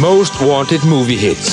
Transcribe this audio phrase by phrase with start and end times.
[0.00, 1.52] Most Wanted Movie Hits.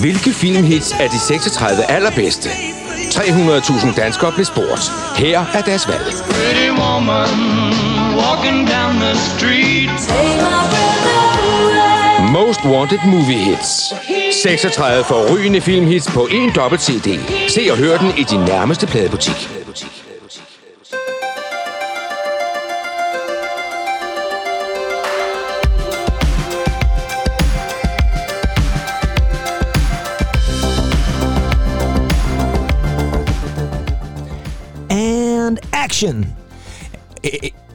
[0.00, 2.48] Hvilke filmhits er de 36 allerbedste?
[2.48, 4.92] 300.000 danskere blev spurgt.
[5.16, 6.04] Her er deres valg.
[6.28, 7.28] Pretty woman
[8.16, 9.90] walking down the street.
[12.30, 13.94] Most Wanted Movie Hits.
[14.42, 17.18] 36 forrygende filmhits på en dobbelt CD.
[17.48, 19.48] Se og hør den i din nærmeste pladebutik.
[35.96, 36.26] Action!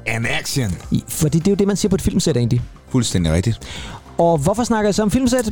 [0.06, 0.72] An action.
[1.08, 2.62] Fordi det er jo det, man siger på et filmsæt egentlig.
[2.90, 3.60] Fuldstændig rigtigt.
[4.18, 5.52] Og hvorfor snakker jeg så om filmsæt?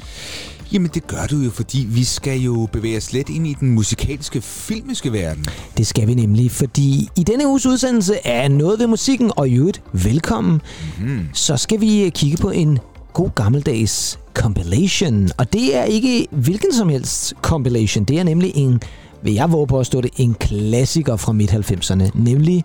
[0.73, 3.69] Jamen, det gør du jo, fordi vi skal jo bevæge os lidt ind i den
[3.69, 5.45] musikalske, filmiske verden.
[5.77, 9.55] Det skal vi nemlig, fordi i denne uges udsendelse af Noget ved musikken, og i
[9.55, 10.61] øvrigt velkommen,
[10.99, 11.29] mm-hmm.
[11.33, 12.79] så skal vi øh, kigge på en
[13.13, 15.29] god gammeldags compilation.
[15.37, 18.03] Og det er ikke hvilken som helst compilation.
[18.03, 18.81] Det er nemlig en,
[19.23, 22.63] vil jeg våge på at stå det, en klassiker fra midt-90'erne, nemlig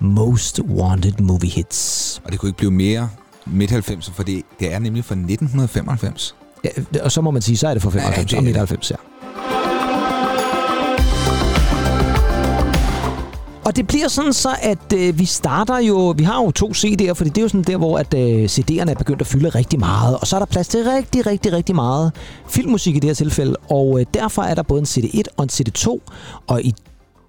[0.00, 2.22] Most Wanted Movie Hits.
[2.24, 3.08] Og det kunne ikke blive mere
[3.46, 6.34] midt-90'er, for det, det er nemlig fra 1995.
[6.64, 6.70] Ja,
[7.02, 8.70] og så må man sige, så er det fra 95 Ja, det og det.
[8.78, 8.96] midt-90, ja.
[13.64, 16.14] Og det bliver sådan så, at øh, vi starter jo...
[16.16, 18.90] Vi har jo to CD'er, fordi det er jo sådan der, hvor at, øh, CD'erne
[18.90, 20.18] er begyndt at fylde rigtig meget.
[20.18, 22.12] Og så er der plads til rigtig, rigtig, rigtig meget
[22.48, 23.56] filmmusik i det her tilfælde.
[23.70, 25.98] Og øh, derfor er der både en CD1 og en CD2.
[26.46, 26.74] Og i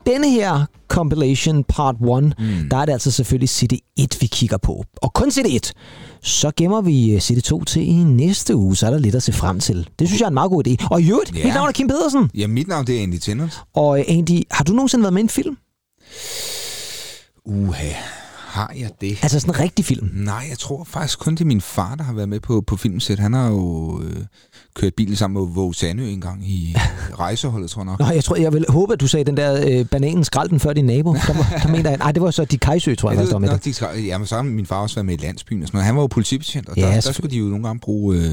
[0.05, 2.33] denne her compilation part 1, mm.
[2.71, 4.83] der er det altså selvfølgelig CD1, vi kigger på.
[5.01, 5.71] Og kun CD1.
[6.21, 9.33] Så gemmer vi øh, CD2 til i næste uge, så er der lidt at se
[9.33, 9.87] frem til.
[9.99, 10.87] Det synes jeg er en meget god idé.
[10.91, 11.43] Og i øvrigt, Ja.
[11.45, 12.29] mit navn er Kim Pedersen.
[12.35, 13.61] Ja, mit navn det er Andy Tennant.
[13.75, 15.57] Og øh, Andy, har du nogensinde været med i en film?
[17.45, 17.91] Uha,
[18.35, 19.19] har jeg det?
[19.21, 20.09] Altså sådan en rigtig film?
[20.13, 22.77] Nej, jeg tror faktisk kun det er min far, der har været med på, på
[22.77, 23.19] filmsæt.
[23.19, 24.25] Han har jo øh,
[24.75, 26.75] kørt bil sammen med Våge Sandø en gang i
[27.19, 27.99] rejseholdet, tror jeg nok.
[27.99, 30.59] Nå, jeg tror, jeg vil håbe, at du sagde den der øh, bananen skrald den
[30.59, 31.13] før din nabo.
[31.13, 33.51] Der, var- der mener jeg, nej, det var så de Kajsø, tror jeg, Ja, det,
[33.51, 33.65] det.
[33.65, 35.85] de skal, jamen, så har min far også været med i landsbyen og sådan noget.
[35.85, 38.17] Han var jo politibetjent, og Ja, der, der skulle de jo nogle gange bruge...
[38.17, 38.31] Øh,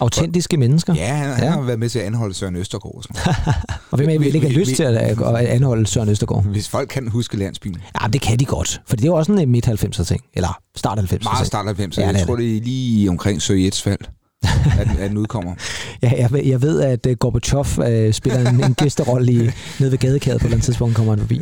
[0.00, 0.94] Autentiske mennesker.
[0.94, 1.50] ja, han, han Ja.
[1.50, 3.56] har været med til at anholde Søren Østergaard og sådan noget.
[3.90, 6.44] Og hvem er vil ikke vi- lyst vi- til at, at anholde Søren Østergaard?
[6.44, 7.76] Hvis folk kan huske landsbyen.
[8.02, 8.80] Ja, det kan de godt.
[8.86, 10.20] For det er jo også en midt-90'er ting.
[10.34, 11.24] Eller start 90'er ting.
[11.24, 12.00] Meget start 90'erne.
[12.00, 13.98] Ja, Ja, jeg tror, det er lige omkring Sovjets fald,
[14.42, 15.54] at, at den udkommer.
[16.02, 19.36] Ja, jeg, ved- jeg ved, at uh, Gorbachev uh, spiller en, en gæsterolle i,
[19.80, 21.40] nede ved gadekæret på et eller andet tidspunkt, kommer han forbi.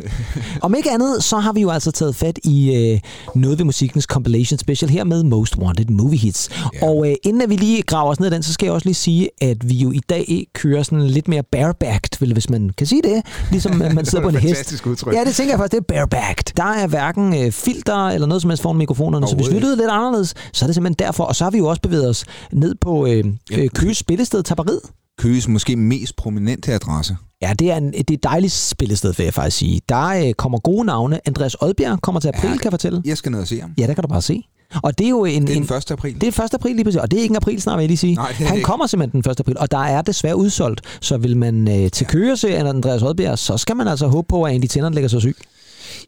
[0.61, 2.91] Om ikke andet, så har vi jo altså taget fat i
[3.35, 6.49] uh, noget ved musikkens compilation special her med Most Wanted Movie Hits.
[6.73, 6.87] Ja.
[6.87, 8.85] Og uh, inden at vi lige graver os ned i den, så skal jeg også
[8.87, 12.87] lige sige, at vi jo i dag kører sådan lidt mere barebacked, hvis man kan
[12.87, 13.21] sige det.
[13.51, 14.55] Ligesom at man sidder på en hest.
[14.55, 15.13] Fantastisk udtryk.
[15.13, 16.53] Ja, det tænker jeg faktisk, det er barebacked.
[16.57, 19.77] Der er hverken øh, filter eller noget som helst foran mikrofonerne, så hvis Overhovedet lyttede
[19.77, 21.23] lidt anderledes, så er det simpelthen derfor.
[21.23, 24.79] Og så har vi jo også bevæget os ned på øh, øh, Køges spillested Tapperiet.
[25.19, 27.17] Køges måske mest prominente adresse.
[27.41, 29.81] Ja, det er, en, det er et dejligt spillested, vil jeg faktisk sige.
[29.89, 31.19] Der øh, kommer gode navne.
[31.27, 32.55] Andreas Odbjerg kommer til april, Ja.
[32.55, 33.01] kan jeg fortælle.
[33.05, 33.71] Jeg skal ned og se ham.
[33.77, 34.43] Ja, der kan du bare se.
[34.83, 35.41] Og det er jo en...
[35.47, 35.91] Det er en den 1.
[35.91, 36.21] april.
[36.21, 36.53] det er 1.
[36.53, 38.15] april lige præcis, og det er ikke en april snart, vil jeg lige sige.
[38.15, 38.65] Nej, Han ikke.
[38.65, 39.39] kommer simpelthen den 1.
[39.39, 40.81] april, og der er desværre udsolgt.
[41.01, 44.43] Så vil man øh, til Køge se Andreas Odbjerg, så skal man altså håbe på,
[44.43, 45.35] at Andy Tennant lægger sig syg.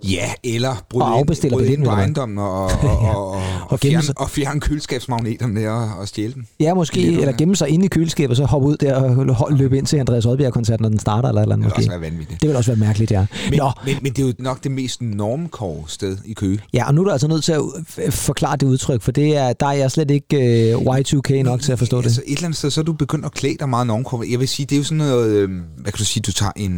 [0.03, 3.79] Ja, eller bryde Og ind, afbestiller bryde ind på ejendommen og, og, og, og, og,
[3.79, 4.21] gemme fjerne, sig.
[4.21, 6.47] og fjerne køleskabsmagneterne der og, og stjæle den.
[6.59, 8.95] Ja, måske, Lidt, eller gemme sig inde i køleskabet, og så hoppe ud der
[9.43, 11.89] og løbe ind til Andreas Odbjerg-koncerten, når den starter, eller eller andet Det vil måske.
[11.91, 12.41] også være vanvittigt.
[12.41, 13.25] Det vil også være mærkeligt, ja.
[13.49, 16.59] Men, Nå, men, men det er jo nok det mest normkår sted i Køge.
[16.73, 19.53] ja, og nu er du altså nødt til at forklare det udtryk, for det er,
[19.53, 22.05] der er jeg slet ikke øh, Y2K nok til at forstå det.
[22.05, 24.23] Altså et eller andet sted, så er du begyndt at klæde dig meget normkår.
[24.31, 26.51] Jeg vil sige, det er jo sådan noget, øh, hvad kan du sige, du tager
[26.55, 26.73] en...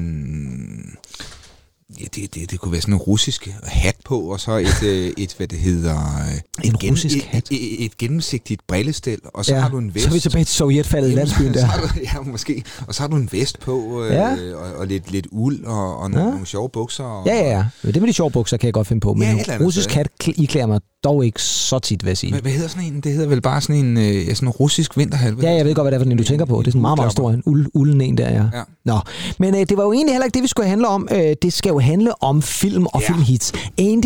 [2.00, 5.12] Ja, det, det, det kunne være sådan en russisk hat på, og så et, øh,
[5.18, 5.96] et hvad det hedder...
[5.96, 7.48] øh, En gen- russisk et, hat?
[7.52, 10.04] Et, et, gennemsigtigt brillestel, og så ja, har du en vest.
[10.04, 11.68] Så er vi tilbage til Sovjetfaldet i landsbyen der.
[11.68, 12.64] du, ja, måske.
[12.88, 14.32] Og så har du en vest på, øh, Ja.
[14.56, 16.32] og, og lidt, lidt uld, og, og nogle, Ja.
[16.32, 17.04] nogle sjove bukser.
[17.04, 17.66] Og, Ja, ja, ja.
[17.84, 19.92] Men Det med de sjove bukser kan jeg godt finde på, men Ja, en russisk
[19.92, 22.32] hat kl- iklæder mig dog ikke så tit, vil jeg sige.
[22.32, 23.02] Hvad, hvad hedder sådan en?
[23.02, 25.42] Det hedder vel bare sådan en, øh, ja, sådan en russisk vinterhalve.
[25.42, 26.60] Ja, jeg ved godt, hvad det er for en, du tænker på.
[26.62, 28.44] Det er sådan en meget, meget stor en uld, ulden en der, ja.
[28.54, 28.64] Ja.
[28.86, 29.00] Nå,
[29.40, 31.08] men øh, det var jo egentlig heller ikke det, vi skulle handle om.
[31.12, 33.08] Øh, det skal jo handle om film og Ja.
[33.14, 33.54] filmhits.
[33.80, 34.04] Øh,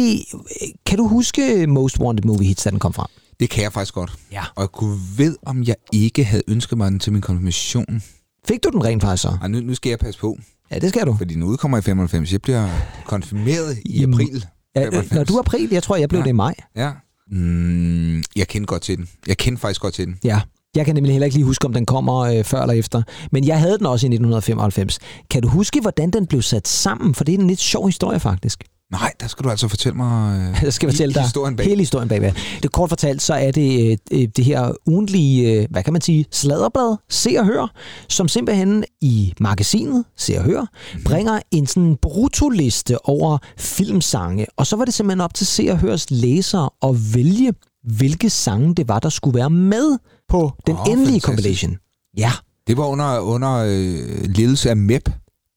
[0.85, 3.07] kan du huske Most Wanted Movie Hits, da den kom frem?
[3.39, 4.13] Det kan jeg faktisk godt.
[4.31, 4.43] Ja.
[4.55, 8.03] Og jeg kunne ved, om jeg ikke havde ønsket mig den til min konfirmation.
[8.47, 9.37] Fik du den rent faktisk så?
[9.41, 10.37] Ej, nu, nu skal jeg passe på,
[10.71, 11.15] Ja, det skal du.
[11.17, 12.31] fordi den udkommer i 95.
[12.31, 12.69] Jeg bliver
[13.05, 14.45] konfirmeret i Jamen, april.
[14.75, 15.11] Ja, øh, 95.
[15.15, 16.23] når du er april, jeg tror, jeg blev Ja.
[16.23, 16.55] det i maj.
[16.75, 16.91] Ja.
[17.31, 19.09] Mm, jeg kender godt til den.
[19.27, 20.19] Jeg kender faktisk godt til den.
[20.23, 20.41] Ja.
[20.75, 23.01] Jeg kan nemlig heller ikke lige huske, om den kommer øh, før eller efter.
[23.31, 24.99] Men jeg havde den også i 1995.
[25.29, 27.15] Kan du huske, hvordan den blev sat sammen?
[27.15, 28.63] For det er en lidt sjov historie, faktisk.
[28.91, 31.65] Nej, der skal du altså fortælle mig øh, Jeg skal fortælle dig historien bag.
[31.65, 32.31] hele historien bagved.
[32.63, 36.01] Det kort fortalt, så er det øh, øh, det her ugentlige, øh, hvad kan man
[36.01, 37.71] sige, sladderblad, Se og Hør,
[38.09, 41.03] som simpelthen i magasinet Se og Hør, mm.
[41.03, 44.45] bringer en sådan brutoliste over filmsange.
[44.57, 48.75] Og så var det simpelthen op til Se og Hørs læsere at vælge, hvilke sange
[48.75, 49.97] det var, der skulle være med
[50.27, 51.25] på den oh, endelige fantastisk.
[51.25, 51.77] compilation.
[52.17, 52.31] Ja,
[52.67, 55.09] Det var under, under øh, ledelse af MEP.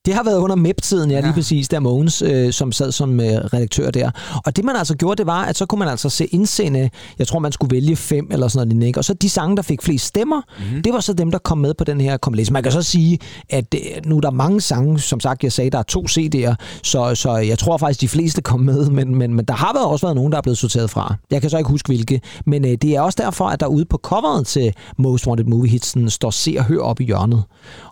[0.07, 1.21] Det har været under MEP-tiden, ja, Ja.
[1.21, 4.11] lige præcis, der Mogens, øh, som sad som øh, redaktør der.
[4.45, 6.89] Og det man altså gjorde, det var, at så kunne man altså se indsende,
[7.19, 8.99] jeg tror man skulle vælge fem eller sådan noget, lignende, ikke?
[8.99, 10.81] og så de sange, der fik flest stemmer, mm.
[10.83, 12.53] det var så dem, der kom med på den her compilation.
[12.53, 13.19] Man kan så sige,
[13.49, 16.55] at øh, nu er der mange sange, som sagt, jeg sagde, der er to CD'er,
[16.83, 19.85] så, så jeg tror faktisk, de fleste kom med, men, men, men der har været
[19.87, 21.15] også været nogen, der er blevet sorteret fra.
[21.31, 23.85] Jeg kan så ikke huske, hvilke, men øh, det er også derfor, at der ude
[23.85, 27.43] på coveret til Most Wanted Movie Hitsen står Se og Hør op i hjørnet.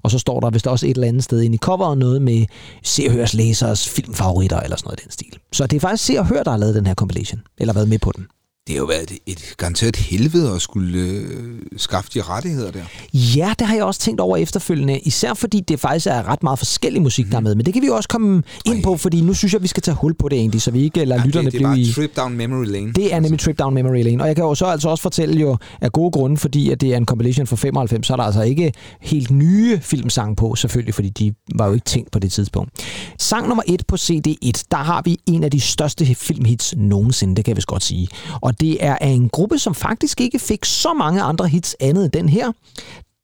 [0.04, 2.46] Og så står der vist også et eller andet sted inde i coveret noget med
[2.84, 5.34] Se og Hørs læsers filmfavoritter eller sådan noget i den stil.
[5.52, 7.90] Så det er faktisk Se og Hør, der har lavet den her compilation, eller været
[7.90, 8.26] med på den.
[8.68, 12.84] Det har jo været et, et garanteret helvede at skulle øh, skaffe de rettigheder der.
[13.14, 16.60] Ja, det har jeg også tænkt over efterfølgende, især fordi det faktisk er ret meget
[16.60, 17.56] forskellig musik, der er med.
[17.56, 19.84] Men det kan vi jo også komme ind på, fordi nu synes jeg, vi skal
[19.84, 21.92] tage hul på det egentlig, så vi ikke lader ja, lytterne det, det blive i...
[21.92, 22.94] Trip Down Memory Lane.
[22.94, 24.24] Det er nemlig Trip Down Memory Lane.
[24.24, 26.94] Og jeg kan jo så altså også fortælle jo af gode grunde, fordi at det
[26.94, 30.94] er en compilation fra 95, så er der altså ikke helt nye filmsange på, selvfølgelig,
[30.94, 32.72] fordi de var jo ikke tænkt på det tidspunkt.
[33.20, 37.46] Sang nummer et på CD1, der har vi en af de største filmhits nogensinde, det
[37.46, 38.08] kan jeg vist godt sige.
[38.42, 42.04] Og det er af en gruppe, som faktisk ikke fik så mange andre hits andet
[42.04, 42.52] end den her.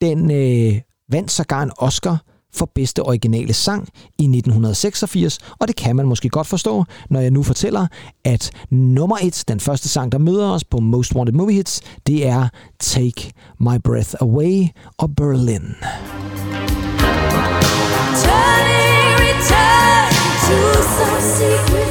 [0.02, 2.24] Den øh, vandt sågar en Oscar
[2.54, 7.32] for bedste originale sang i 1986, og det kan man måske godt forstå, når jeg
[7.32, 7.88] nu fortæller,
[8.26, 12.28] at nummer et, den første sang, der møder os på Most Wanted Movie Hits, det
[12.28, 12.48] er
[12.80, 14.68] Take My Breath Away
[14.98, 15.76] og Berlin.
[18.24, 20.12] Turning return
[20.48, 21.91] to some secret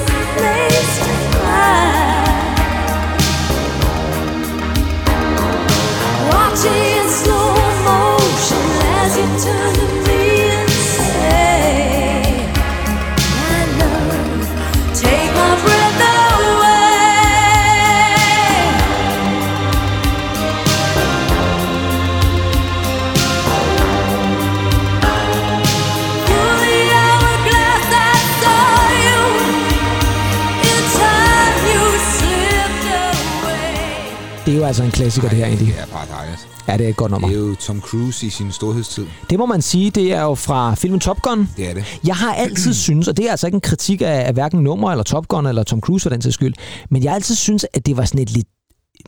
[35.00, 35.66] klassiker, det her egentlig.
[35.66, 36.19] Det er bare dejligt.
[36.68, 37.28] Ja, det er et godt nummer.
[37.28, 39.06] Det er jo Tom Cruise i sin storhedstid.
[39.30, 41.48] Det må man sige, det er jo fra filmen Top Gun.
[41.56, 42.00] Det er det.
[42.06, 44.90] Jeg har altid synes, og det er altså ikke en kritik af, af hverken nummer
[44.90, 46.54] eller Top Gun eller Tom Cruise for den sags skyld,
[46.90, 48.46] men jeg har altid synes, at det var sådan et lidt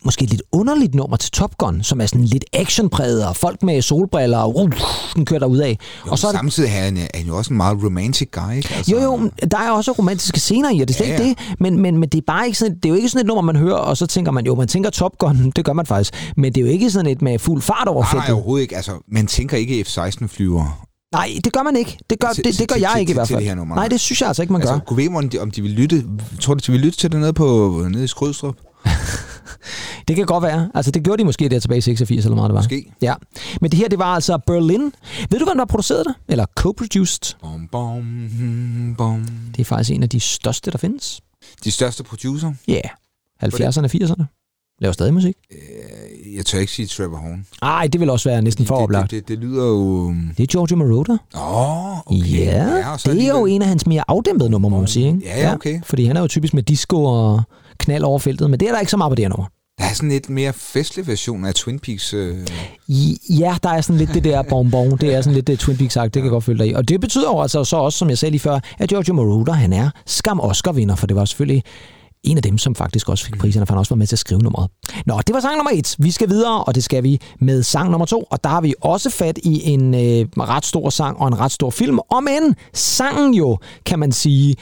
[0.04, 3.82] måske lidt underligt nummer til Top Gun, som er sådan lidt actionpræget, og folk med
[3.82, 4.70] solbriller, og uh,
[5.16, 5.78] den kører derud af.
[6.06, 8.56] Og så er det, samtidig er han, er han jo også en meget romantic guy.
[8.56, 8.74] Ikke?
[8.74, 11.24] Altså, jo, jo, der er også romantiske scener i, og det er slet Ja, ikke
[11.24, 11.28] ja.
[11.50, 13.26] det, men, men, men det er bare ikke sådan, det er jo ikke sådan et
[13.26, 15.86] nummer, man hører, og så tænker man, jo, man tænker Top Gun, det gør man
[15.86, 18.62] faktisk, men det er jo ikke sådan et med fuld fart over Nej, nej, overhovedet
[18.62, 18.76] ikke.
[18.76, 20.86] Altså, man tænker ikke F-16-flyver.
[21.14, 21.98] Nej, det gør man ikke.
[22.10, 23.42] Det gør, Til- det, det gør til- jeg til- ikke i til- hvert til fald.
[23.44, 24.68] det her nummer, Nej, det synes jeg altså ikke, man gør.
[24.68, 26.04] Altså, kunne vi om de, om de vil lytte,
[26.40, 28.54] tror du, de vil lytte til det nede, på, nede i Skrydstrup?
[30.08, 30.70] Det kan godt være.
[30.74, 32.60] Altså, det gjorde de måske der tilbage i 86, eller meget det var.
[32.60, 32.92] Måske.
[33.02, 33.14] Ja.
[33.60, 34.92] Men det her, det var altså Berlin.
[35.30, 36.14] Ved du, hvem der har produceret det?
[36.28, 37.36] Eller co-produced?
[37.42, 39.26] Bom, bom, hmm, bom.
[39.56, 41.20] Det er faktisk en af de største, der findes.
[41.64, 42.52] De største producer?
[42.68, 42.72] Ja.
[42.72, 42.82] Yeah.
[43.44, 44.24] 70'erne, 80'erne.
[44.80, 45.36] Laver stadig musik.
[46.36, 47.46] Jeg tør ikke sige Trevor Horn.
[47.62, 49.10] Ej, det vil også være næsten for det, oplagt.
[49.10, 50.08] det, det, det lyder jo...
[50.36, 51.16] Det er Giorgio Moroder.
[51.34, 52.30] Åh, oh, okay.
[52.30, 55.06] Ja, så det er jo alligevel- en af hans mere afdæmpede numre, må man sige.
[55.06, 55.20] Ikke?
[55.24, 55.80] Ja, ja, okay.
[55.84, 57.42] Fordi han er jo typisk med disco og
[57.82, 59.46] knald over feltet, men det er der ikke så meget på det her nummer.
[59.78, 62.14] Der er sådan lidt mere festlig version af Twin Peaks.
[62.14, 62.36] Øh,
[62.88, 64.90] I- Ja, der er sådan lidt det der bonbon.
[64.98, 66.72] Det er sådan lidt det Twin Peaks sagt, det kan jeg godt følge dig i.
[66.72, 69.52] Og det betyder jo altså så også, som jeg sagde lige før, at Giorgio Moroder,
[69.52, 71.62] han er skam Oscar-vinder, for det var selvfølgelig
[72.24, 74.18] en af dem, som faktisk også fik priserne, for han også var med til at
[74.18, 74.70] skrive nummeret.
[75.06, 75.96] Nå, det var sang nummer et.
[75.98, 78.24] Vi skal videre, og det skal vi med sang nummer to.
[78.30, 81.52] Og der har vi også fat i en øh, ret stor sang og en ret
[81.52, 81.98] stor film.
[82.10, 84.56] Om end sangen jo, kan man sige,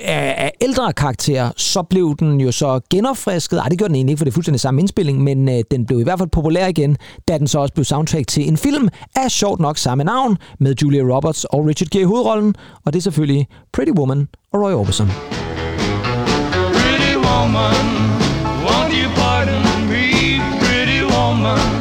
[0.00, 3.58] af af ældre karakter, så blev den jo så genopfrisket.
[3.58, 5.86] Ej, det gjorde den egentlig ikke, for det er fuldstændig samme indspilling, men øh, den
[5.86, 6.96] blev i hvert fald populær igen,
[7.28, 10.74] da den så også blev soundtrack til en film af sjovt nok samme navn, med
[10.82, 12.54] Julia Roberts og Richard Gere i hovedrollen,
[12.84, 15.06] og det er selvfølgelig Pretty Woman og Roy Orbison.
[16.76, 17.84] Pretty woman,
[18.66, 21.79] won't you pardon me, pretty woman?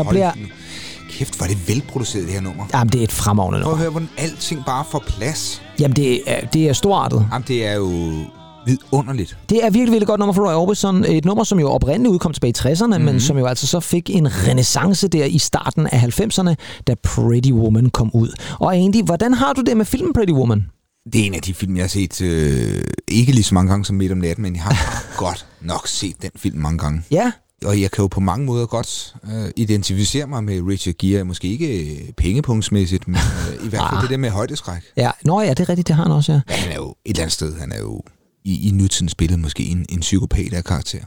[0.00, 0.32] Så Hold bliver...
[0.36, 0.46] nu.
[1.10, 2.64] Kæft, hvor er det velproduceret, det her nummer.
[2.74, 3.82] Jamen, det er et fremragende Prøv at nummer.
[3.82, 5.62] høre, hvordan alting bare får plads.
[5.80, 7.26] Jamen, det er, det er storartet.
[7.32, 7.90] Jamen, det er jo
[8.66, 9.36] vidunderligt.
[9.50, 11.04] Det er virkelig, virkelig godt nummer for Roy Orbison.
[11.04, 13.04] Et nummer, som jo oprindeligt udkom tilbage i 60'erne, mm-hmm.
[13.04, 16.54] men som jo altså så fik en renaissance der i starten af 90'erne,
[16.86, 18.28] da Pretty Woman kom ud.
[18.58, 20.64] Og Andy, hvordan har du det med filmen Pretty Woman?
[21.12, 23.84] Det er en af de film, jeg har set, øh, ikke lige så mange gange
[23.84, 27.02] som Midt om natten, men jeg har godt nok set den film mange gange.
[27.10, 27.32] Ja,
[27.64, 31.24] Og jeg kan jo på mange måder godt øh, identificere mig med Richard Gere.
[31.24, 34.02] Måske ikke øh, pengepunktsmæssigt, men øh, i hvert fald Ah.
[34.02, 34.82] det der med højdeskræk.
[34.96, 35.10] ja.
[35.24, 36.40] Nå ja, det er rigtigt, det har han også, ja.
[36.50, 38.02] Ja, han er jo et eller andet sted, han er jo
[38.44, 40.98] i, i nutidens billede måske en, en psykopat af karakter.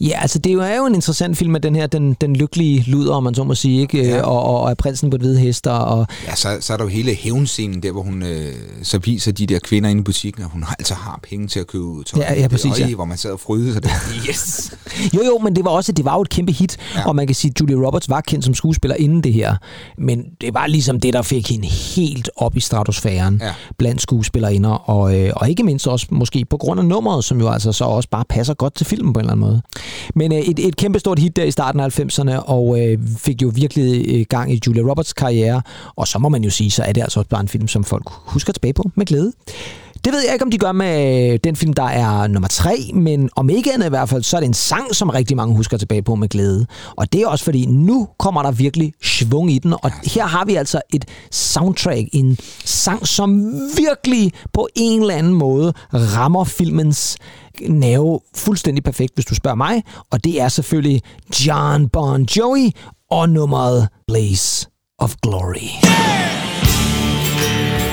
[0.00, 3.14] Ja, altså det er jo en interessant film med den her, den, den lykkelige luder,
[3.14, 4.04] om man så må sige, ikke?
[4.04, 4.22] Ja.
[4.22, 6.84] Og, og, og er prinsen på et hvide hester, og Ja, så, så er der
[6.84, 8.52] jo hele hævnscenen der, hvor hun øh,
[8.82, 11.66] så viser de der kvinder inde i butikken, at hun altså har penge til at
[11.66, 12.20] købe tøj.
[12.22, 12.94] Ja, ja, præcis, Øj, ja.
[12.94, 13.88] Hvor man sad og frydede sig der.
[14.28, 14.72] Yes!
[15.14, 17.08] Jo, jo, men det var også det var jo et kæmpe hit, ja.
[17.08, 19.56] og man kan sige, at Julia Roberts var kendt som skuespiller inden det her,
[19.98, 23.52] men det var ligesom det, der fik hende helt op i stratosfæren Ja.
[23.78, 27.48] blandt skuespillerinder, og, øh, og ikke mindst også måske på grund af nummeret, som jo
[27.48, 29.62] altså så også bare passer godt til filmen på en eller anden måde.
[30.14, 33.42] Men øh, et, et kæmpe stort hit der i starten af 90'erne, og øh, fik
[33.42, 35.62] jo virkelig øh, gang i Julia Roberts karriere,
[35.96, 37.84] og så må man jo sige, så er det altså også bare en film, som
[37.84, 39.32] folk husker tilbage på med glæde.
[40.04, 43.30] Det ved jeg ikke, om de gør med den film, der er nummer tre, men
[43.36, 45.76] om ikke andet i hvert fald, så er det en sang, som rigtig mange husker
[45.76, 46.66] tilbage på med glæde.
[46.96, 50.44] Og det er også fordi, nu kommer der virkelig svung i den, og her har
[50.44, 57.16] vi altså et soundtrack, en sang, som virkelig på en eller anden måde rammer filmens
[57.68, 59.82] nerve fuldstændig perfekt, hvis du spørger mig.
[60.10, 61.02] Og det er selvfølgelig
[61.46, 62.74] John Bon Jovi
[63.10, 64.66] og nummeret Blaze
[64.98, 65.68] of Glory.
[65.84, 67.87] Yeah!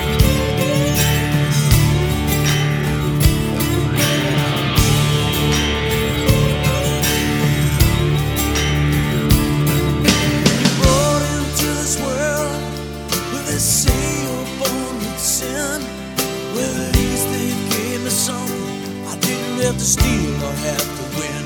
[19.65, 21.43] Have to steal or have to win.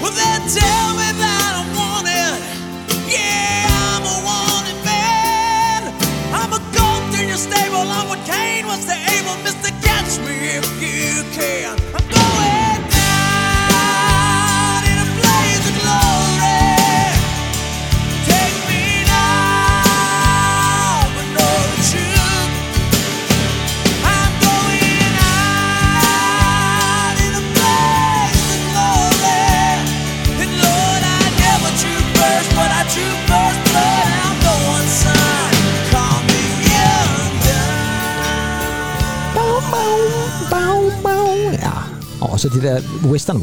[0.00, 1.27] Well, they tell me that
[42.60, 43.40] det der western,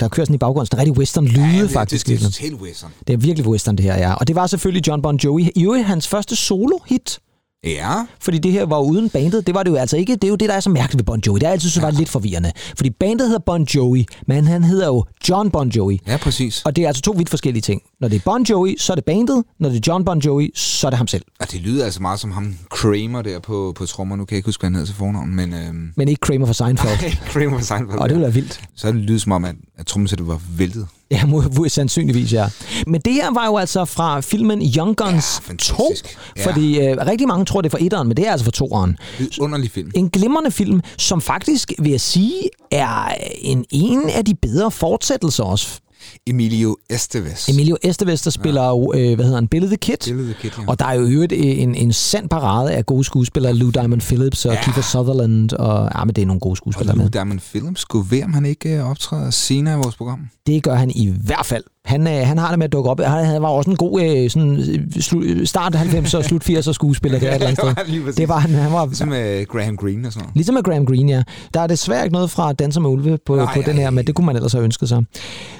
[0.00, 2.06] der kører sådan i baggrunden, sådan rigtig western lyde Ja, det, faktisk.
[2.06, 2.90] Det, det, det er totalt western.
[3.06, 4.14] det er virkelig western det her, ja.
[4.14, 5.50] Og det var selvfølgelig John Bon Jovi.
[5.56, 7.18] I øvrigt hans første solo-hit.
[7.66, 9.46] Ja, Fordi det her var uden bandet.
[9.46, 10.12] Det var det jo altså ikke.
[10.16, 11.38] Det er jo det, der er så mærkeligt ved Bon Jovi.
[11.40, 12.52] Det er altid så var lidt forvirrende.
[12.76, 16.00] Fordi bandet hedder Bon Jovi, men han hedder jo John Bon Jovi.
[16.06, 16.62] ja, præcis.
[16.64, 17.82] Og det er altså to vidt forskellige ting.
[18.02, 19.44] Når det er Bon Jovi, så er det bandet.
[19.58, 21.22] Når det er John Bon Jovi, så er det ham selv.
[21.40, 24.16] Og det lyder altså meget som ham Kramer der på, på trommer.
[24.16, 25.54] Nu kan jeg ikke huske, hvad han hedder til fornavn, men...
[25.54, 27.16] Øhm, Men ikke Kramer fra Seinfeld.
[27.32, 27.98] Kramer på Seinfeld.
[27.98, 28.60] Og det ville være vildt.
[28.76, 30.86] Så det lyder som om, at, at trommesættet var væltet.
[31.10, 32.48] Ja, må, sandsynligvis, ja.
[32.86, 35.74] Men det her var jo altså fra filmen Young Guns Ja, 2.
[35.76, 36.18] fantastisk.
[36.36, 36.46] Ja.
[36.46, 38.96] Fordi øh, rigtig mange tror, det er fra etteren, men det er altså fra toeren.
[39.40, 39.90] Underlig film.
[39.94, 45.44] En glimrende film, som faktisk, vil jeg sige, er en, en af de bedre fortsættelser
[45.44, 45.80] også.
[46.26, 47.48] Emilio Estevez.
[47.48, 49.96] Emilio Estevez, der spiller jo, øh, hvad hedder han, Billy the Kid.
[50.04, 50.64] Billy the Kid, ja.
[50.66, 53.54] Og der er jo øvrigt en, en sand parade af gode skuespillere.
[53.54, 54.58] Lou Diamond Phillips og Ja.
[54.58, 54.64] ja.
[54.64, 55.52] Kiefer Sutherland.
[55.52, 57.10] Og, ja, men det er nogle gode Og skuespillere Lou med.
[57.10, 60.28] Diamond Phillips skulle ved, om han ikke øh, optræder senere i vores program.
[60.46, 61.64] Det gør han i hvert fald.
[61.84, 63.00] Han, øh, han har det med at dukke op.
[63.00, 66.72] Han, han var også en god øh, sådan, øh, slu, start 90'er og slut 80'er
[66.72, 68.02] skuespiller der et eller andet det var sted.
[68.04, 68.16] præcis.
[68.16, 68.50] Det var han.
[68.50, 70.36] Han var Ligesom med Graham Greene og sådan noget.
[70.36, 71.22] Ligesom med Graham Greene, ja.
[71.54, 74.06] Der er desværre ikke noget fra Danser med Ulve på, Nej, på den her, men
[74.06, 75.04] det kunne man ellers have ønsket sig.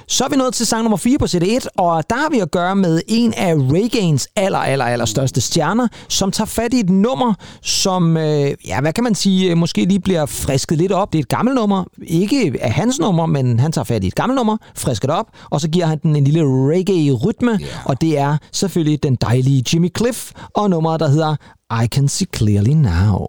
[0.07, 2.51] Så er vi nået til sang nummer 4 på CD1, og der har vi at
[2.51, 6.89] gøre med en af Reagains aller, aller, aller største stjerner, som tager fat i et
[6.89, 11.13] nummer, som, øh, ja, hvad kan man sige, øh, måske lige bliver frisket lidt op.
[11.13, 14.15] Det er et gammelt nummer, ikke af hans nummer, men han tager fat i et
[14.15, 17.65] gammelt nummer, frisker det op, og så giver han den en lille reggae-rytme, Ja.
[17.85, 21.35] og det er selvfølgelig den dejlige Jimmy Cliff, og nummeret, der hedder
[21.83, 23.25] I Can See Clearly Now.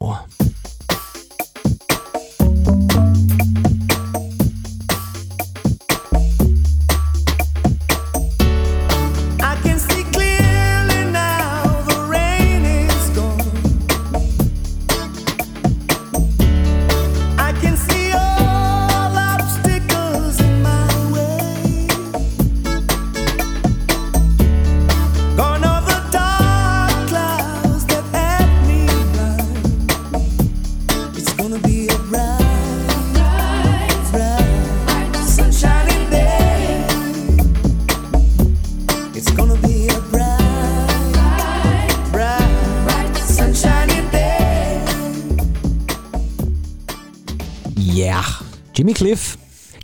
[48.79, 49.37] Jimmy Cliff.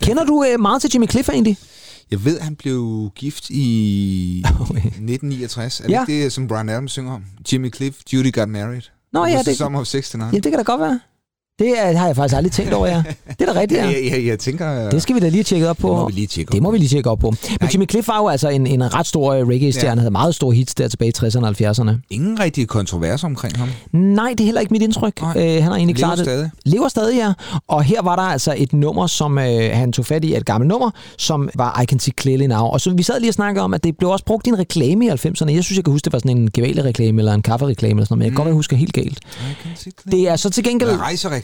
[0.02, 1.56] Kender du øh, meget til Jimmy Cliff egentlig?
[2.10, 4.76] Jeg ved, at han blev gift i Okay.
[4.78, 5.80] 1969.
[5.80, 6.04] Er det Ja.
[6.06, 7.22] det, som Brian Adams synger om?
[7.52, 8.82] Jimmy Cliff, Judy got married.
[9.12, 10.32] Nå ja, det, Summer of 69.
[10.32, 11.00] ja, det kan da godt være.
[11.60, 13.02] Det er, har jeg faktisk aldrig tænkt over, ja.
[13.38, 14.90] Det er da rigtigt, Ja, ja, ja, jeg tænker...
[14.90, 15.88] Det skal vi da lige tjekke op på.
[15.88, 16.72] Det må vi lige tjekke op Det må på.
[16.72, 17.34] vi lige tjekke op på.
[17.60, 17.70] Men.
[17.72, 20.00] Jimmy Cliff var jo altså en, en ret stor øh, reggae-stjerne, Ja.
[20.00, 21.90] havde meget store hits der tilbage i 60'erne og 70'erne.
[22.10, 23.68] Ingen rigtige kontroverser omkring ham.
[23.92, 25.20] Nej, det er heller ikke mit indtryk.
[25.22, 25.32] Nej.
[25.36, 26.50] Øh, han har egentlig klaret stadig.
[26.64, 27.32] Lever stadig, ja.
[27.68, 30.68] Og her var der altså et nummer, som øh, han tog fat i, et gammelt
[30.68, 32.58] nummer, som var I Can See Clearly Now.
[32.66, 34.58] Og så vi sad lige og snakkede om, at det blev også brugt i en
[34.58, 35.50] reklame i 90'erne.
[35.54, 38.12] Jeg synes, jeg kan huske, det var sådan en gevalle-reklame eller en kaffereklame eller sådan
[38.12, 39.18] noget, men jeg kan godt være, jeg husker helt galt.
[40.10, 40.90] Det er så til gengæld...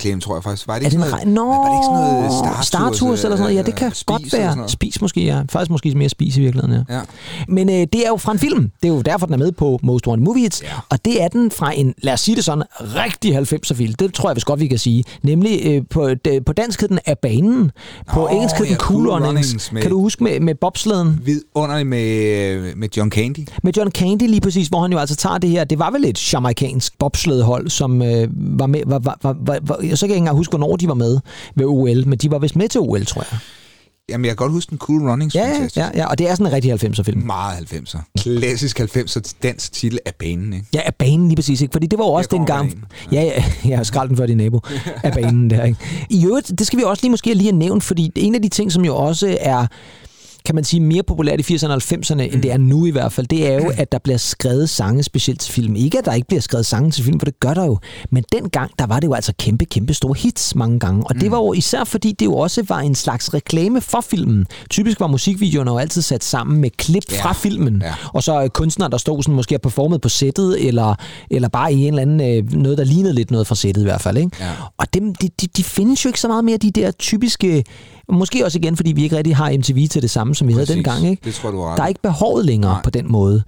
[0.07, 0.69] rejsereklame, tror jeg faktisk.
[0.69, 3.25] Var det Er ikke det sådan noget, Nå, var det ikke sådan noget Star, Tours
[3.25, 3.55] eller sådan noget.
[3.57, 4.69] Ja, det kan Spis godt være.
[4.69, 5.43] Spis måske, ja.
[5.51, 6.97] Faktisk måske mere spis i virkeligheden, ja.
[6.97, 7.01] Ja.
[7.49, 8.71] Men øh, det er jo fra en film.
[8.83, 10.63] Det er jo derfor, den er med på Most Wanted Movie Hits.
[10.63, 10.69] Ja.
[10.89, 13.95] Og det er den fra en, lad os sige det sådan, rigtig 90'er film.
[13.95, 15.05] Det tror jeg vist godt, vi kan sige.
[15.23, 16.11] Nemlig øh, på,
[16.47, 17.71] på dansk hed den Af banen.
[18.13, 19.73] På Nå, engelsk hed den ja, Cool, Runnings.
[19.73, 21.21] Med- Kan du huske med, med bobsleden?
[21.25, 23.49] Vidunderligt med, med John Candy.
[23.63, 25.65] Med John Candy lige præcis, hvor han jo altså tager det her.
[25.65, 28.81] Det var vel et jamaikansk bobsledhold, som øh, var med.
[28.87, 31.19] Var, var, var, var, var, så kan jeg ikke engang huske, hvornår de var med
[31.55, 32.09] ved OL.
[32.09, 33.39] Men de var vist med til OL, tror jeg.
[34.09, 35.35] Jamen, jeg kan godt huske den Cool Runnings.
[35.35, 35.77] Ja, ja, fantastisk.
[35.77, 37.23] ja, ja, og det er sådan en rigtig 90'er film.
[37.27, 37.99] Meget 90'er.
[38.19, 40.67] Klassisk 90'er dansk titel af banen, ikke?
[40.75, 41.73] Ja, af banen lige præcis, ikke?
[41.73, 42.85] Fordi det var jo også Jeg den gang...
[43.13, 44.61] Ja, ja, jeg har skraldt den før din nabo
[45.03, 45.79] af banen der, ikke?
[46.11, 48.49] I øvrigt, det skal vi også lige måske lige have nævnt, fordi en af de
[48.49, 49.67] ting, som jo også er
[50.47, 52.21] kan man sige, mere populært i 80'erne og 90'erne, mm.
[52.21, 55.03] end det er nu i hvert fald, det er jo, at der bliver skrevet sange
[55.03, 55.77] specielt til film.
[55.77, 57.79] Ikke, at der ikke bliver skrevet sange til film, for det gør der jo.
[58.11, 61.03] Men dengang, der var det jo altså kæmpe, kæmpe store hits mange gange.
[61.07, 64.47] Og det var jo især, fordi det jo også var en slags reklame for filmen.
[64.71, 67.23] Typisk var musikvideoerne jo altid sat sammen med klip Ja.
[67.23, 67.83] fra filmen.
[67.83, 67.95] Ja.
[68.15, 70.95] Og så øh, kunstnere, der stod sådan måske og performet på sættet, eller,
[71.31, 73.85] eller bare i en eller anden, øh, noget, der lignede lidt noget fra sættet i
[73.85, 74.17] hvert fald.
[74.17, 74.31] Ikke?
[74.41, 74.51] Ja.
[74.79, 77.65] Og dem, de, de, de findes jo ikke så meget mere, de der typiske...
[78.13, 80.69] Måske også igen, fordi vi ikke rigtig har MTV til det samme, som vi Præcis.
[80.69, 81.11] havde dengang.
[81.11, 81.23] Ikke?
[81.25, 82.83] Det tror du ret Der er ikke behovet længere Nej.
[82.83, 83.43] på den måde.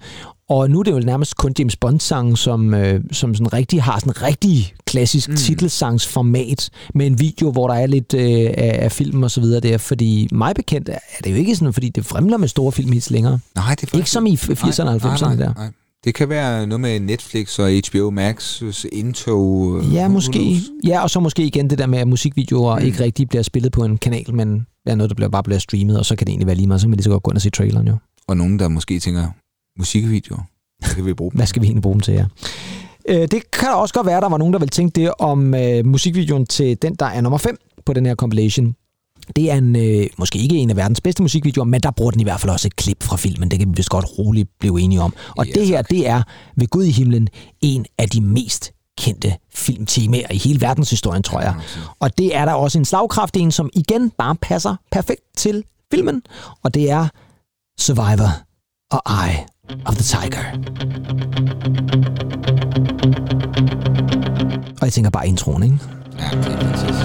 [0.49, 3.99] Og nu er det jo nærmest kun James Bond-sang, som, øh, som sådan rigtig, har
[3.99, 5.35] sådan en rigtig klassisk mm.
[5.35, 9.77] titelsangsformat med en video, hvor der er lidt øh, af, film og så videre der.
[9.77, 13.39] Fordi mig bekendt er det jo ikke sådan, fordi det fremler med store filmhits længere.
[13.55, 13.97] Nej, det er.
[13.97, 15.53] Ikke som i 80'erne og 90'erne der.
[15.53, 15.69] Nej.
[16.05, 19.77] Det kan være noget med Netflix og HBO Max, indtog...
[19.77, 20.57] øh, Ja, måske.
[20.85, 22.85] Ja, og så måske igen det der med, at musikvideoer mm.
[22.85, 25.99] ikke rigtig bliver spillet på en kanal, men er noget, der bliver, bare bliver streamet,
[25.99, 26.81] og så kan det egentlig være lige meget.
[26.81, 27.97] Så kan vi lige så godt gå ind og se traileren jo.
[28.27, 29.27] Og nogen, der måske tænker,
[29.77, 30.41] musikvideoer,
[30.83, 31.37] så kan vi bruge dem.
[31.37, 32.25] Hvad skal vi egentlig bruge dem til, ja?
[33.09, 35.53] Øh, det kan også godt være, at der var nogen, der vil tænke det om
[35.55, 38.75] øh, musikvideoen til den, der er nummer 5 på den her compilation.
[39.35, 42.19] Det er en, øh, måske ikke en af verdens bedste musikvideoer, men der bruger den
[42.19, 43.51] i hvert fald også et klip fra filmen.
[43.51, 45.13] Det kan vi vist godt roligt blive enige om.
[45.37, 46.21] Og Ja, det her, det er
[46.55, 47.27] ved Gud i himlen
[47.61, 51.53] en af de mest kendte filmtemaer i hele verdenshistorien, tror jeg.
[51.99, 56.21] Og det er der også en slagkraft en, som igen bare passer perfekt til filmen.
[56.63, 57.07] Og det er
[57.79, 58.29] Survivor
[58.91, 59.37] og Eye
[59.85, 60.43] of the Tiger.
[64.81, 65.77] Og jeg tænker bare introen, ikke?
[66.19, 66.98] Ja, det er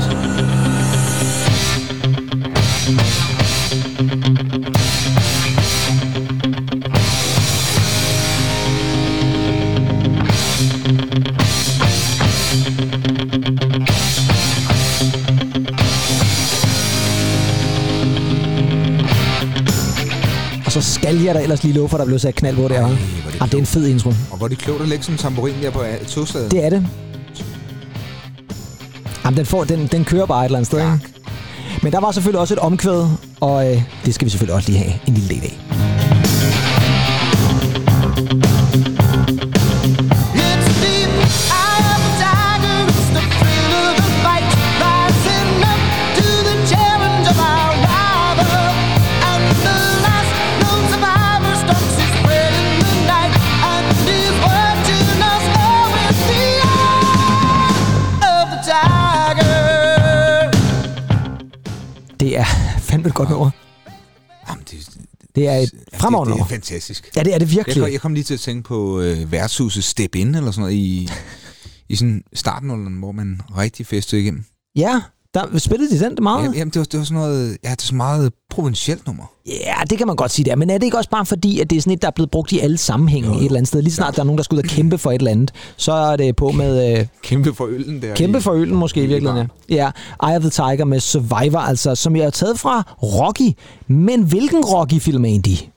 [20.74, 22.80] så skal jeg da ellers lige love for, at der blev sat knald på der.
[22.82, 22.94] Ej, hva'?
[22.94, 24.08] hvor er det Jamen, det er en fed intro.
[24.30, 26.50] Og hvor er det klogt at lægge sådan en tamburin der på togslaget.
[26.50, 26.86] Det er det.
[29.24, 30.98] Jamen, den, får, den, den kører bare et eller andet sted, ikke?
[31.82, 33.06] Men der var selvfølgelig også et omkvæd,
[33.40, 35.63] og øh, det skal vi selvfølgelig også lige have en lille del af.
[63.04, 63.50] Fandme et godt nummer.
[64.48, 64.88] Jamen, det,
[65.34, 66.46] Det er et det, fremragende det er nummer.
[66.48, 67.10] fantastisk.
[67.16, 67.82] Ja, det er det Jeg virkelig.
[67.82, 70.74] kom, jeg kom lige til at tænke på øh, værtshuset Step In, eller sådan noget,
[70.74, 71.08] i,
[71.88, 74.44] i sådan starten, hvor man rigtig festede igennem.
[74.76, 75.02] Ja,
[75.34, 76.42] der spillede de den meget.
[76.42, 79.24] Jamen, jamen, det var, det var sådan noget, ja, det er så meget provincielt nummer.
[79.46, 80.56] Ja, det kan man godt sige der.
[80.56, 82.30] Men er det ikke også bare fordi, at det er sådan et, der er blevet
[82.30, 83.82] brugt i alle sammenhænge et eller andet sted?
[83.82, 85.92] Lige snart der er nogen, der skal ud og kæmpe for et eller andet, så
[85.92, 88.14] er det på med øh, Kæmpe for øllen der.
[88.14, 89.50] kæmpe for øllen måske i virkeligheden.
[89.70, 89.74] Ja.
[89.74, 93.52] ja, Eye of the Tiger med Survivor, altså, som jeg har taget fra Rocky.
[93.88, 95.70] Men hvilken Rocky-film er egentlig?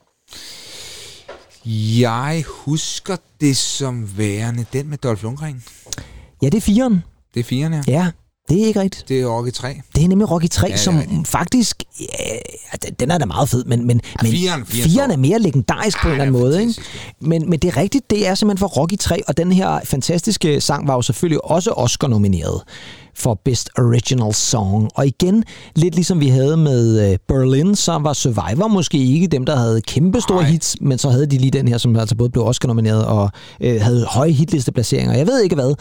[2.00, 5.64] Jeg husker det som værende den med Dolph Lundgren.
[6.42, 7.04] Ja, det er firen.
[7.34, 7.82] Det er firen, ja.
[7.88, 8.08] Ja,
[8.50, 9.10] Det er ikke rigtigt.
[9.10, 9.82] Det er Rocky 3.
[9.96, 11.28] Det er nemlig Rocky 3, Ja, ja, som rigtigt.
[11.28, 11.84] faktisk...
[12.00, 16.02] Ja, den- er da meget fed, men, men, men fireren- fireren fireren er mere legendarisk
[16.02, 16.62] på en Ja, eller anden den måde.
[16.62, 16.74] Ikke?
[17.22, 20.62] Men, men det er rigtigt, det er simpelthen for Rocky 3, og den her fantastiske
[20.62, 22.62] sang var jo selvfølgelig også Oscar-nomineret
[23.16, 24.90] for Best Original Song.
[24.96, 25.44] Og igen,
[25.76, 29.82] lidt ligesom vi havde med øh, Berlin, så var Survivor måske ikke dem, der havde
[29.82, 30.50] kæmpe store Nej.
[30.52, 33.30] hits, men så havde de lige den her, som altså både blev Oscar-nomineret og
[33.62, 35.18] øh, havde høje hitlisteplaceringer.
[35.18, 35.74] Jeg ved ikke hvad.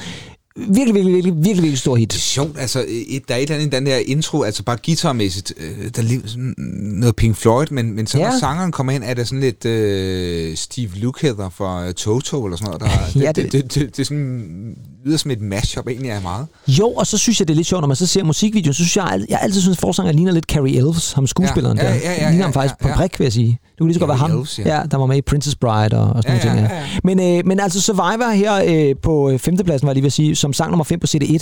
[0.57, 2.12] Virkelig, virkelig, virkelig, virkelig, virkelig stor hit.
[2.12, 4.77] Det er sjovt, altså, et, der er et eller andet den der intro, altså bare
[4.87, 6.55] guitarmæssigt, øh, der er sådan
[7.01, 8.31] noget Pink Floyd, men, men så Ja.
[8.31, 12.57] når sangeren kommer ind, er det sådan lidt øh, Steve Lukather fra øh, Toto eller
[12.57, 12.81] sådan noget.
[13.14, 16.11] Der, Ja, det, det- det, det, det, det, er sådan, lyder som et mashup egentlig
[16.11, 16.47] er meget.
[16.69, 18.77] Jo, og så synes jeg, det er lidt sjovt, når man så ser musikvideoen, så
[18.85, 21.90] synes jeg, jeg altid synes, at forsanger ligner lidt Carrie Elves, ham skuespilleren Ja, ja,
[21.90, 21.97] der.
[22.01, 22.95] ja, ja, ligner ja, ham faktisk ja, på ja.
[22.97, 23.59] prik, vil jeg sige.
[23.71, 24.77] Det kunne lige så godt være ham, Elves, ja.
[24.77, 24.83] ja.
[24.90, 26.77] der var med i Princess Bride og, og sådan Ja, nogle ja, ting.
[26.77, 26.87] ja, ja.
[27.25, 30.12] Men, øh, men altså Survivor her øh, på øh, femtepladsen, var jeg lige ved at
[30.12, 31.39] sige, som sang nummer 5 på CD1,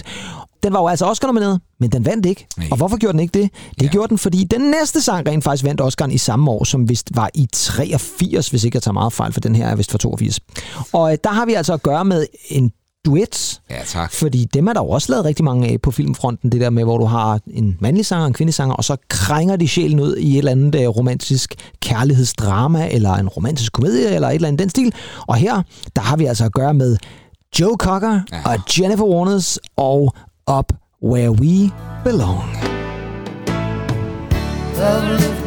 [0.62, 2.46] den var jo altså Oscar nomineret, men den vandt ikke.
[2.58, 2.68] Nej.
[2.70, 3.50] Og hvorfor gjorde den ikke det?
[3.80, 3.88] Det Ja.
[3.88, 7.10] gjorde den, fordi den næste sang rent faktisk vandt Oscar'en i samme år, som vist
[7.14, 9.98] var i 83, hvis ikke jeg tager meget fejl, for den her er vist fra
[9.98, 10.40] 82.
[10.92, 12.70] Og øh, der har vi altså at gøre med en
[13.06, 14.12] duet, Ja, tak.
[14.12, 16.84] fordi dem er der jo også lavet rigtig mange af på filmfronten, det der med,
[16.84, 20.00] hvor du har en mandlig sanger og en kvindelig sanger, og så krænger de sjælen
[20.00, 24.48] ud i et eller andet øh, romantisk kærlighedsdrama, eller en romantisk komedie, eller et eller
[24.48, 24.94] andet den stil.
[25.26, 25.62] Og her,
[25.96, 26.96] der har vi altså at gøre med
[27.60, 28.36] Joe Cocker Ja.
[28.36, 28.52] ja.
[28.52, 30.14] og Jennifer Warnes og
[30.58, 31.70] Up Where We
[32.04, 32.42] Belong.
[34.76, 35.43] The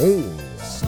[0.00, 0.22] Oh,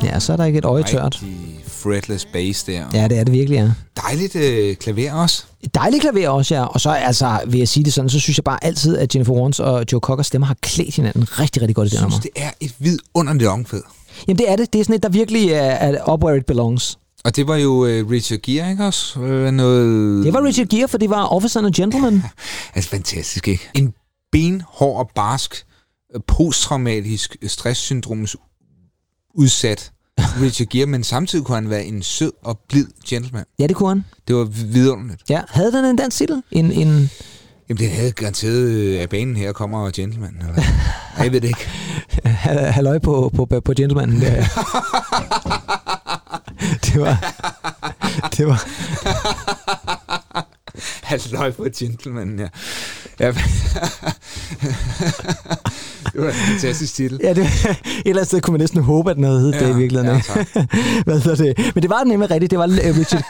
[0.04, 1.22] Ja, så er der ikke et øje tørt.
[1.66, 2.84] fretless bass der.
[2.94, 3.70] Ja, det er det virkelig, ja.
[4.02, 5.44] Dejligt øh, klaver også.
[5.74, 6.64] Dejligt klaver også, ja.
[6.64, 9.32] Og så altså, vil jeg sige det sådan, så synes jeg bare altid, at Jennifer
[9.32, 12.20] Warnes og Joe Cocker stemmer har klædt hinanden rigtig, rigtig godt i det Jeg nummer.
[12.20, 13.80] synes, det er et vidunderligt omkvæd.
[14.28, 14.72] Jamen det er det.
[14.72, 16.98] Det er sådan et, der virkelig er, er up where it belongs.
[17.24, 19.20] Og det var jo øh, Richard Gere, ikke også?
[19.20, 20.24] Øh, noget...
[20.24, 22.22] Det var Richard Gere, for det var Officer and Gentleman.
[22.74, 23.70] Altså fantastisk, ikke?
[23.74, 23.92] En
[24.32, 25.64] benhård og barsk,
[26.14, 28.36] øh, posttraumatisk stresssyndroms
[29.34, 33.44] udsat Richard Gere, men samtidig kunne han være en sød og blid gentleman.
[33.58, 34.04] Ja, det kunne han.
[34.28, 35.22] Det var vidunderligt.
[35.30, 36.42] Ja, havde den en dansk titel?
[36.50, 37.10] En, en,
[37.68, 40.36] Jamen, det havde garanteret øh, af banen her kommer gentleman.
[40.40, 40.54] Eller?
[41.16, 41.68] Nej, jeg ved det ikke.
[42.24, 44.32] hal- halløj på, på, på gentlemanen der.
[44.32, 44.40] ja.
[46.84, 47.34] det var...
[48.36, 48.64] Det var...
[51.02, 52.48] Halløj på gentleman, ja.
[53.20, 53.32] ja.
[56.12, 57.20] det var en fantastisk titel.
[57.22, 57.48] Ja, det, et
[58.04, 60.22] eller andet sted kunne man næsten håbe, at den havde heddet ja, det i virkeligheden.
[60.54, 60.64] Ja.
[61.04, 61.74] Hvad hedder det?
[61.74, 62.50] Men det var nemlig rigtigt.
[62.50, 63.24] Det var øh, Richard,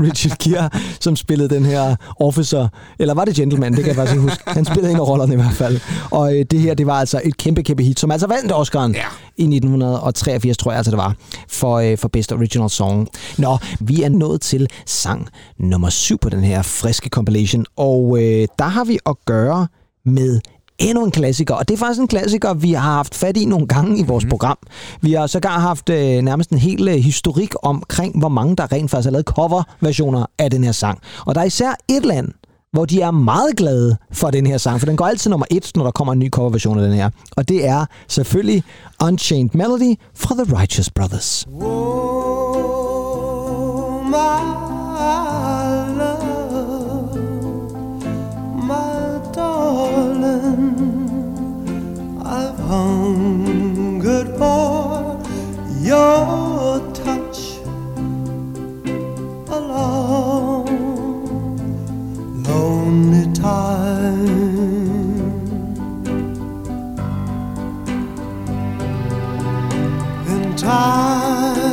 [0.00, 2.68] Richard Gere, som spillede den her officer.
[2.98, 3.72] Eller var det Gentleman?
[3.72, 4.42] Det kan jeg faktisk ikke huske.
[4.46, 5.80] Han spillede en af rollerne i hvert fald.
[6.10, 8.92] Og øh, det her, det var altså et kæmpe, kæmpe hit, som altså vandt Oscar'en
[8.96, 9.04] Ja.
[9.36, 11.14] i 1983, tror jeg altså det var,
[11.48, 13.08] for, øh, for Best Original Song.
[13.38, 15.28] Nå, vi er nået til sang
[15.58, 17.66] nummer syv på den her friske compilation.
[17.76, 19.66] Og øh, der har vi at gøre
[20.04, 20.40] med
[20.78, 23.66] endnu en klassiker, og det er faktisk en klassiker, vi har haft fat i nogle
[23.66, 24.30] gange i vores mm.
[24.30, 24.58] program.
[25.00, 28.90] Vi har sågar haft øh, nærmest en hel øh, historik omkring, hvor mange der rent
[28.90, 30.98] faktisk har lavet coverversioner af den her sang.
[31.26, 32.28] Og der er især et land,
[32.72, 35.70] hvor de er meget glade for den her sang, for den går altid nummer et,
[35.76, 37.10] når der kommer en ny coverversion af den her.
[37.36, 38.62] Og det er selvfølgelig
[39.02, 41.46] Unchained Melody fra The Righteous Brothers.
[41.46, 42.52] Oh,
[44.06, 44.51] my
[52.72, 55.20] hungered for
[55.82, 57.40] your touch
[59.56, 60.68] a long,
[62.48, 64.22] lonely time.
[70.32, 71.66] And time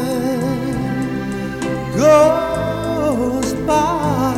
[1.96, 4.36] goes by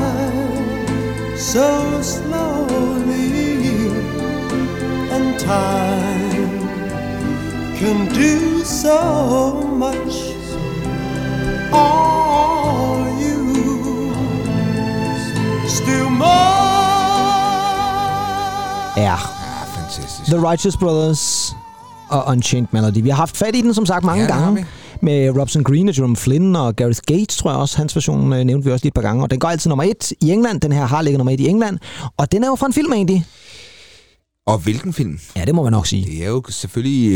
[1.36, 1.68] so
[2.02, 3.50] slowly,
[5.16, 5.91] and time
[7.82, 9.00] can do so
[9.84, 10.14] much.
[11.74, 13.54] Are you
[15.68, 16.62] still more?
[18.98, 19.16] Ja,
[19.66, 20.26] fantastisk.
[20.26, 21.56] The Righteous Brothers
[22.10, 23.02] og Unchained Melody.
[23.04, 24.66] Vi har haft fat i den, som sagt, mange Ja, gange.
[25.02, 27.78] Med Robson Green og Jerome Flynn og Gareth Gates, tror jeg også.
[27.78, 29.24] Hans version øh, nævnte vi også lige et par gange.
[29.24, 30.62] Og den går altid nummer et i England.
[30.62, 31.80] Den her har ligget nummer et i England.
[32.18, 33.26] Og den er jo fra en film egentlig.
[34.48, 35.20] Og hvilken film?
[35.36, 36.06] Ja, det må man nok sige.
[36.06, 37.12] Det er jo selvfølgelig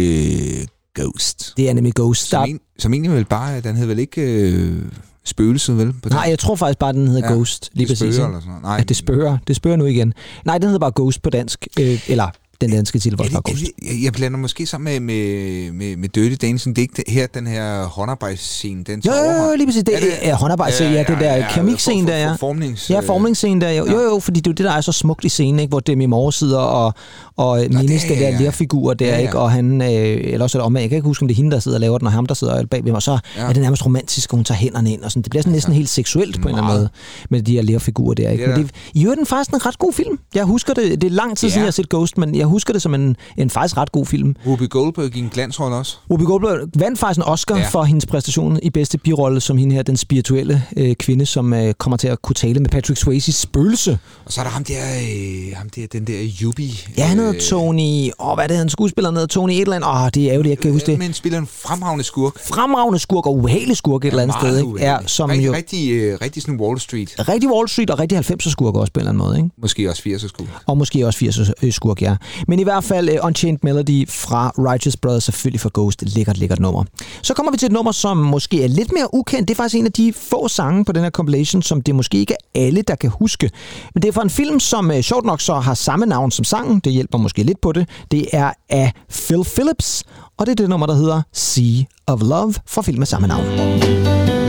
[0.62, 1.54] øh, Ghost.
[1.58, 2.30] Det er nemlig Ghost.
[2.30, 4.82] Som, en, som egentlig vel bare, den hed vel ikke øh,
[5.28, 5.94] Spøgelset, vel?
[6.04, 7.70] På nej, jeg tror faktisk bare, den hedder Ja, Ghost.
[7.74, 8.16] Lige det præcis.
[8.16, 8.26] ikke?
[8.26, 8.62] eller sådan noget.
[8.64, 9.38] Nej, Ja, det spørger.
[9.48, 10.14] Det spørger nu igen.
[10.46, 11.68] Nej, den hedder bare Ghost på dansk.
[11.80, 12.30] Øh, eller
[12.62, 16.46] den danske Er er det, jeg- jeg blander måske sammen med, med, med, med Dirty
[16.46, 16.76] Dancing.
[16.76, 19.58] Det er ikke det- her, den her håndarbejdsscene, den Jo, tager jo, jo, overhånd.
[19.58, 19.84] lige præcis.
[19.84, 22.32] Det Er det- er håndarbejdscene, ja, det der keramikscene der, ja.
[22.32, 23.86] For, formnings, Ja, formningsscenen der, jo.
[23.86, 23.92] ja.
[23.92, 25.70] jo, jo, fordi det er jo det, der er så smukt i scenen, ikke?
[25.70, 26.94] hvor Demi Moore sidder og,
[27.38, 29.18] og mindes det den er- der lærfigur der, ja, ja.
[29.22, 29.40] ikke?
[29.40, 31.38] og han, øh, eller også er det om, jeg kan ikke huske, om det er
[31.38, 33.42] hende, der sidder og laver den, og ham, der sidder bagved mig, så Ja.
[33.42, 33.50] ja.
[33.50, 35.22] er det nærmest romantisk, og hun tager hænderne ind, og sådan.
[35.24, 36.90] det bliver sådan næsten helt seksuelt på en eller anden måde,
[37.30, 38.30] med de her lærfigurer der.
[38.30, 38.48] Ikke?
[38.48, 40.20] Men det, i øvrigt er den faktisk en ret god film.
[40.36, 41.52] Jeg husker det, det er lang tid Ja.
[41.52, 44.06] siden, jeg har set Ghost, men jeg husker det som en, en faktisk ret god
[44.06, 44.36] film.
[44.48, 45.98] Ruby Goldberg i en glansrolle også.
[46.12, 47.62] Ruby Goldberg vandt faktisk en Oscar Ja.
[47.62, 47.68] ja.
[47.68, 51.74] for hendes præstation i bedste birolle som hende her, den spirituelle øh, kvinde, som øh,
[51.74, 54.00] kommer til at kunne tale med Patrick Swayze's spøgelse.
[54.26, 56.80] Og så er der ham der, øh, ham der den der Yubi.
[56.98, 58.10] Ja, han hedder øh, Tony...
[58.20, 59.26] Åh, hvad er det, han skuespiller hedder?
[59.28, 59.90] Tony et eller andet.
[59.90, 61.00] Åh, det er ærgerligt, jeg kan huske det.
[61.00, 62.40] Men spiller en fremragende skurk.
[62.48, 64.72] Fremragende skurk og ubehagelig skurk et eller andet sted, ikke?
[64.80, 65.54] Ja, som rigtig, jo...
[65.54, 67.16] Rigtig, øh, rigtig sådan Wall Street.
[67.30, 69.50] Rigtig Wall Street og rigtig 90'er skurk også på en eller anden måde, ikke?
[69.62, 70.48] Måske også 80'er skurk.
[70.66, 72.16] Og måske også 80'er øh, skurk, ja.
[72.48, 76.04] Men i hvert fald uh, Unchained Melody fra Righteous Brothers, selvfølgelig for Ghost.
[76.16, 76.84] Lækkert, lækkert nummer.
[77.22, 79.48] Så kommer vi til et nummer, som måske er lidt mere ukendt.
[79.48, 82.18] Det er faktisk en af de få sange på den her compilation, som det måske
[82.18, 83.50] ikke er alle, der kan huske.
[83.94, 86.44] Men det er fra en film, som uh, sjovt nok så har samme navn som
[86.44, 86.80] sangen.
[86.80, 87.90] Det hjælper måske lidt på det.
[88.12, 90.04] Det er af Phil Phillips,
[90.38, 93.46] og det er det nummer, der hedder Sea of Love fra film med samme navn.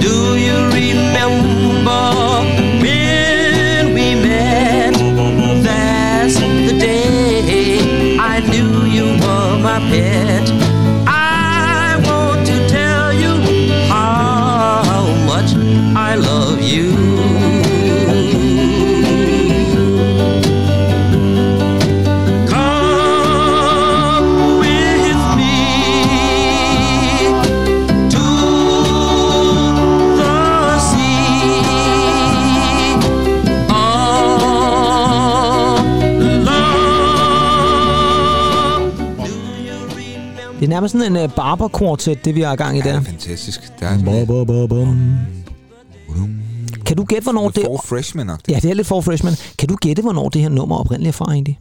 [0.03, 2.56] Do you remember
[9.79, 10.46] my pet.
[40.61, 42.93] Det er nærmest sådan en uh, barber-kvartet, det vi har i gang i Ja, det
[42.95, 43.01] der.
[43.01, 43.61] er fantastisk.
[43.81, 45.17] Der er sådan Ba, ba, ba, bum.
[46.87, 47.65] Kan du gætte, hvornår det...
[47.65, 48.37] Four freshman -agtigt.
[48.49, 49.35] Ja, det er lidt for freshman.
[49.59, 51.59] Kan du gætte, hvornår det her nummer oprindeligt er fra egentlig?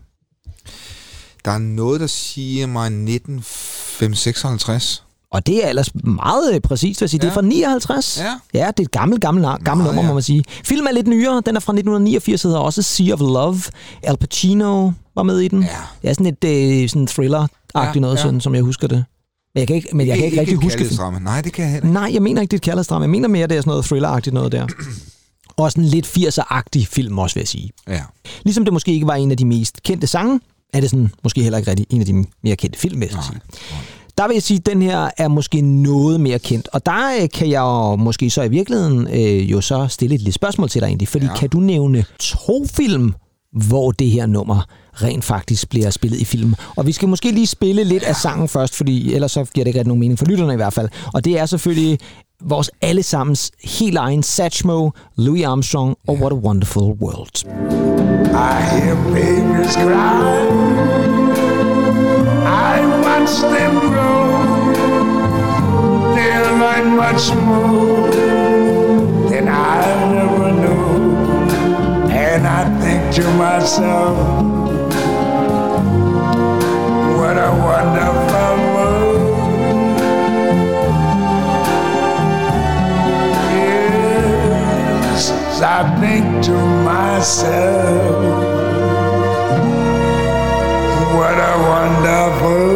[1.45, 5.03] Der er noget, der siger mig 1956.
[5.31, 7.19] Og det er ellers meget øh, præcist, vil jeg sige.
[7.19, 7.36] Det er Ja.
[7.36, 8.19] fra 59.
[8.23, 8.60] Ja.
[8.60, 10.08] ja det er et gammelt, gammelt, gammelt nummer, ja.
[10.08, 10.43] må man sige.
[10.65, 11.41] Film er lidt nyere.
[11.45, 13.58] Den er fra 1989, hedder også Sea of Love.
[14.03, 15.62] Al Pacino var med i den.
[15.62, 15.67] Ja.
[16.01, 16.43] Det er sådan et
[16.84, 18.21] øh, sådan thriller-agtigt Ja, noget, ja.
[18.21, 19.04] sådan, som jeg husker det.
[19.54, 20.78] Men jeg kan ikke, men jeg kan ikke, rigtig et huske...
[20.78, 21.19] kærlighedsdrama.
[21.19, 21.93] Nej, det kan jeg heller ikke.
[21.93, 23.04] Nej, jeg mener ikke, det er et kærlighedsdrama.
[23.04, 24.67] Jeg mener mere, det er sådan noget thriller-agtigt noget der.
[25.58, 27.69] Og sådan lidt 80'er-agtig film også, vil jeg sige.
[27.88, 28.01] Ja.
[28.43, 30.39] Ligesom det måske ikke var en af de mest kendte sange,
[30.73, 33.23] er det sådan måske heller ikke rigtig en af de mere kendte film, vil jeg
[33.23, 33.39] sige.
[34.17, 36.69] Der vil jeg sige, at den her er måske noget mere kendt.
[36.73, 40.21] Og der øh, kan jeg jo måske så i virkeligheden øh, jo så stille et
[40.21, 41.08] lille spørgsmål til dig egentlig.
[41.08, 41.36] Fordi ja.
[41.36, 43.13] kan du nævne to film,
[43.67, 44.62] hvor det her nummer
[45.01, 46.55] rent faktisk bliver spillet i film?
[46.75, 49.67] Og vi skal måske lige spille lidt af sangen først, fordi ellers så giver det
[49.67, 50.89] ikke rigtig nogen mening for lytterne i hvert fald.
[51.13, 51.99] Og det er selvfølgelig
[52.41, 57.45] vores allesammens helt egen Satchmo, Louis Armstrong og What a Wonderful World.
[58.36, 61.05] I hear babies cry.
[62.45, 64.25] I watch them grow.
[66.15, 68.12] They'll learn much more
[69.29, 71.15] than I never knew.
[72.12, 74.54] And I think to myself,
[77.36, 79.95] what a wonderful world.
[85.06, 88.15] Yes, I think to myself,
[91.15, 92.67] what a wonderful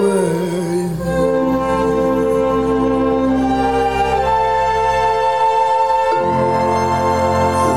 [0.00, 1.20] world.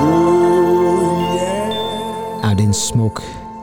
[0.05, 2.49] Oh, yeah.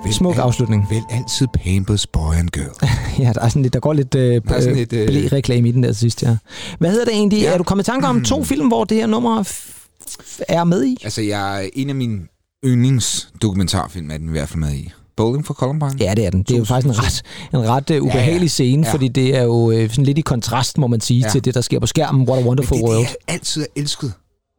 [0.02, 0.86] Det er en smuk, al- afslutning.
[0.90, 2.88] Vel altid Pampers Boy and Girl.
[3.24, 5.32] Ja, der, er sådan lidt, der går lidt, øh, Der er sådan lidt, øh, øh,
[5.32, 6.36] reklame i den der sidst, ja.
[6.78, 7.40] Hvad hedder det egentlig?
[7.42, 7.52] Ja.
[7.52, 10.84] Er du kommet i tanke om to film, hvor det her nummer f- er med
[10.84, 10.96] i?
[11.04, 12.20] Altså, jeg er en af mine
[12.64, 14.90] yndlingsdokumentarfilm, er den i hvert fald med i.
[15.16, 15.92] Bowling for Columbine.
[16.00, 16.42] Ja, det er den.
[16.42, 17.22] Det er jo faktisk en ret,
[17.54, 18.46] en ret uh, ubehagelig Ja, ja.
[18.48, 18.92] scene, Ja.
[18.92, 21.28] fordi det er jo øh, sådan lidt i kontrast, må man sige, Ja.
[21.30, 22.28] til det, der sker på skærmen.
[22.28, 23.06] What a Men Wonderful det, er det, World.
[23.08, 24.12] jeg altid har elsket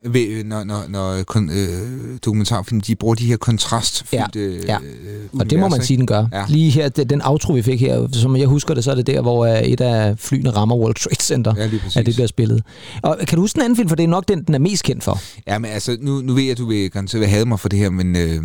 [0.10, 4.78] Ved, når, når, når kon, øh, dokumentarfilm, de bruger de her kontrastfyldte Ja, ja.
[4.80, 6.28] øh, Og det må man sige, den gør.
[6.34, 6.46] Ja.
[6.50, 9.22] Lige her, den outro, vi fik her, som jeg husker det, så er det der,
[9.22, 11.54] hvor øh, et af flyene rammer World Trade Center.
[11.58, 11.70] Ja.
[12.00, 12.64] At det bliver spillet.
[13.04, 14.84] Og kan du huske den anden film, for det er nok den, den er mest
[14.84, 15.20] kendt for.
[15.48, 17.80] Ja, men altså, nu, nu ved jeg, at du vil garanteret have mig for det
[17.80, 18.44] her, men øh,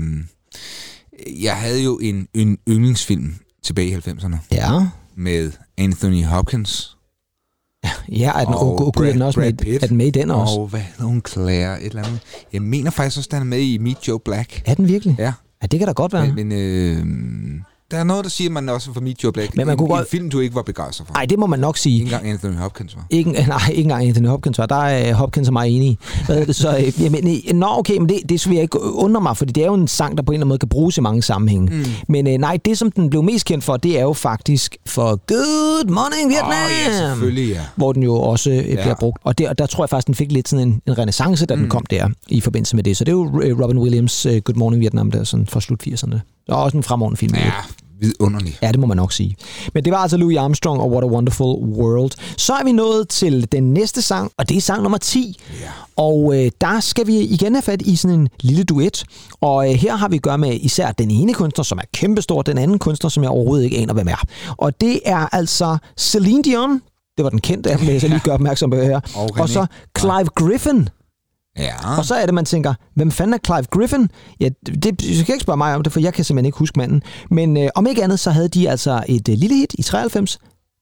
[1.42, 4.70] jeg havde jo en, en yndlingsfilm tilbage i 90'erne Ja.
[5.16, 6.95] med Anthony Hopkins.
[8.08, 9.82] Ja, er den, Og oh, er den Brad- også med, Brad Pitt.
[9.84, 10.54] er den med i den også?
[10.60, 11.20] Og hvad hedder?
[11.28, 12.20] Claire, et eller andet.
[12.52, 14.62] Jeg mener faktisk også, at han er med i Meet Joe Black.
[14.66, 15.16] Er den virkelig?
[15.18, 16.26] Ja, Ja, det kan da godt være.
[16.32, 17.06] men, men øh,
[17.90, 19.56] der er noget, der siger, at man også fra Meet Joe Black.
[19.56, 21.14] Men man en, kunne en godt- film, du ikke var begejstret for.
[21.14, 21.94] Nej, det må man nok sige.
[21.94, 23.06] Ikke engang Anthony Hopkins var.
[23.10, 24.66] Ikke, nej, ikke engang Anthony Hopkins var.
[24.66, 25.98] Der er øh, Hopkins og mig enige.
[26.26, 26.76] Hvad det så?
[26.78, 29.62] øh, Jamen, øh, nå, okay, men det, det vil jeg ikke undre mig, fordi det
[29.62, 31.72] er jo en sang, der på en eller anden måde kan bruges i mange sammenhænge.
[31.76, 31.84] Mm.
[32.08, 35.20] Men øh, nej, det som den blev mest kendt for, det er jo faktisk for
[35.26, 36.50] Good Morning Vietnam.
[36.50, 37.60] Åh, ja, selvfølgelig, ja.
[37.76, 38.94] Hvor den jo også øh, bliver Ja.
[38.94, 39.18] brugt.
[39.24, 41.68] Og der, der tror jeg faktisk, den fik lidt sådan en, en renaissance, da den
[41.68, 42.96] kom der i forbindelse med det.
[42.96, 46.18] Så det er jo øh, Robin Williams' Good Morning Vietnam, der sådan fra slut 80'erne.
[46.48, 47.34] Og også en fremragende film.
[47.34, 47.52] Ja.
[48.00, 48.58] Vidunderlig.
[48.62, 49.36] Ja, det må man nok sige.
[49.74, 52.10] Men det var altså Louis Armstrong og What a Wonderful World.
[52.36, 55.40] Så er vi nået til den næste sang, og det er sang nummer 10.
[55.60, 55.66] Ja.
[55.96, 59.04] Og øh, der skal vi igen have fat i sådan en lille duet.
[59.40, 62.42] Og øh, her har vi at gøre med især den ene kunstner, som er kæmpestor,
[62.42, 64.22] den anden kunstner, som jeg overhovedet ikke aner, hvem er.
[64.56, 66.82] Og det er altså Celine Dion.
[67.16, 69.00] Det var den kendte af dem, jeg så lige gøre opmærksom på her.
[69.14, 69.66] Og og så
[69.98, 70.88] Clive Griffin.
[71.58, 71.98] Ja.
[71.98, 74.10] Og så er det, man tænker, hvem fanden er Clive Griffin?
[74.40, 76.58] Ja, det, det du skal ikke spørge mig om det, for jeg kan simpelthen ikke
[76.58, 77.02] huske manden.
[77.30, 80.38] Men øh, om ikke andet, så havde de altså et øh, lille hit i 93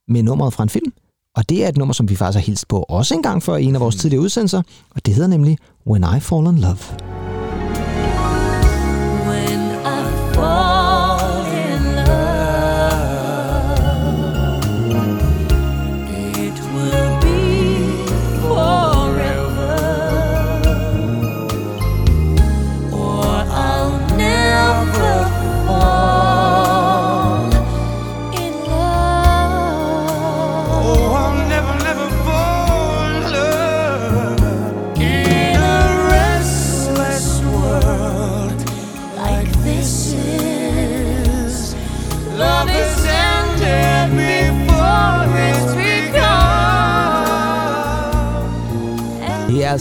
[0.09, 0.93] med nummeret fra en film.
[1.37, 3.57] Og det er et nummer, som vi faktisk har hilst på også en gang før
[3.57, 4.63] i en af vores tidligere udsendelser.
[4.91, 7.44] Og det hedder nemlig When I Fall in Love.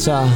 [0.08, 0.30] Altså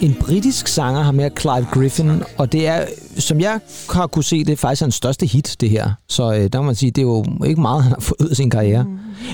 [0.00, 2.84] en britisk sanger, har med Clive Griffin, og det er,
[3.18, 5.90] som jeg har kunne se, det er faktisk hans største hit, det her.
[6.08, 8.28] Så øh, der må man sige, det er jo ikke meget, han har fået ud
[8.28, 8.86] af sin karriere.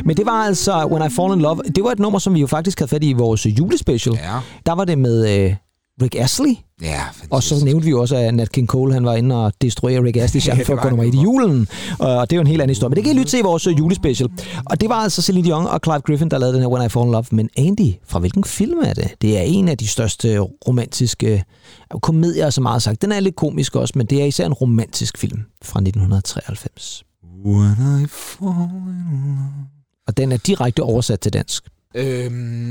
[0.04, 1.62] Men det var altså When I Fall in Love.
[1.74, 4.14] Det var et nummer, som vi jo faktisk havde fat i i vores julespecial.
[4.14, 4.34] Ja.
[4.66, 5.54] Der var det med øh,
[6.02, 9.14] Rick Astley, Ja, og så nævnte vi jo også, at Nat King Cole han var
[9.14, 11.22] inde og destruere Rick Astley det for at gå nummer han et i jo.
[11.22, 11.68] julen.
[11.98, 12.88] Og det er jo en helt anden historie.
[12.88, 14.30] Men det kan I lytte til i vores øh, julespecial.
[14.64, 16.88] Og det var altså Celine Dion og Clive Griffin, der lavede den her When I
[16.88, 17.24] Fall in Love.
[17.30, 19.14] Men Andy, fra hvilken film er det?
[19.22, 21.44] Det er en af de største romantiske
[21.94, 23.02] øh, komedier, så meget sagt.
[23.02, 27.04] Den er lidt komisk også, men det er især en romantisk film fra 1993.
[27.44, 29.66] When I fall in love.
[30.06, 31.64] Og den er direkte oversat til dansk.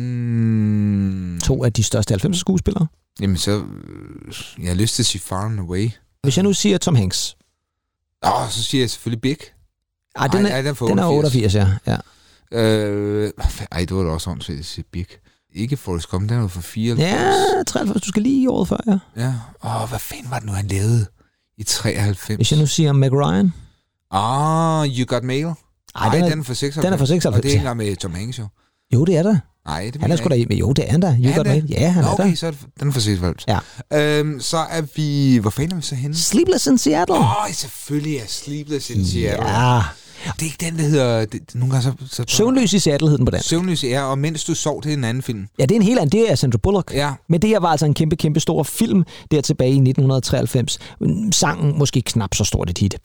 [0.07, 2.87] Øhm, To af de største 90'er skuespillere.
[3.21, 3.63] Jamen så, øh,
[4.59, 5.89] jeg har lyst til at sige Far and Away.
[6.23, 7.35] Hvis jeg nu siger Tom Hanks.
[8.25, 9.37] Åh, så siger jeg selvfølgelig Big.
[10.15, 11.67] Ej, den er, ej, den er den er 88, ja.
[11.87, 11.97] ja.
[12.51, 13.31] Øh,
[13.71, 15.07] ej, det var da også åndssvagt at sige Big.
[15.53, 17.11] Ikke Forrest Gump, den jo fra 94.
[17.11, 17.33] Ja,
[17.67, 18.01] 93.
[18.01, 18.97] Du skal lige i året før, ja.
[19.17, 19.33] Ja.
[19.81, 21.05] Åh, hvad fanden var det nu, han lavede
[21.57, 22.35] i 93?
[22.35, 23.53] Hvis jeg nu siger Meg Ryan.
[24.11, 25.45] Ah, You Got Mail.
[25.45, 25.53] Ej,
[25.95, 26.85] Ej, den er- den er fra 96.
[26.85, 28.47] den er fra 96, Og det er engang med Tom Hanks, jo.
[28.93, 29.37] Jo, det er der.
[29.67, 30.43] Nej, det Han er sgu da...
[30.49, 31.07] Men jo, det er han da.
[31.07, 31.53] You han got det?
[31.53, 31.65] mail.
[31.69, 32.35] Ja, han Nå, er okay, der.
[32.35, 33.45] så er det, den er fra 96.
[33.47, 33.59] Ja.
[33.93, 35.37] Øhm, så er vi...
[35.37, 36.15] Hvor fanden er vi så henne?
[36.15, 37.15] Sleepless in Seattle.
[37.15, 39.49] Åh, oh, selvfølgelig er Sleepless in Seattle.
[39.49, 39.81] Ja.
[40.25, 41.19] Det er ikke den, der hedder...
[41.19, 42.15] Det, det, nogle gange så...
[42.15, 43.49] så Søvnløs i Seattle hed den på dansk.
[43.49, 45.47] Søvnløs, ja, og mens du sov, det er en anden film.
[45.59, 46.19] Ja, det er en helt anden.
[46.19, 46.93] Det er Sandra Bullock.
[46.93, 47.13] Ja.
[47.29, 50.79] Men det her var altså en kæmpe, kæmpe stor film der tilbage i 1993.
[51.31, 52.95] Sangen måske knap så stort et hit.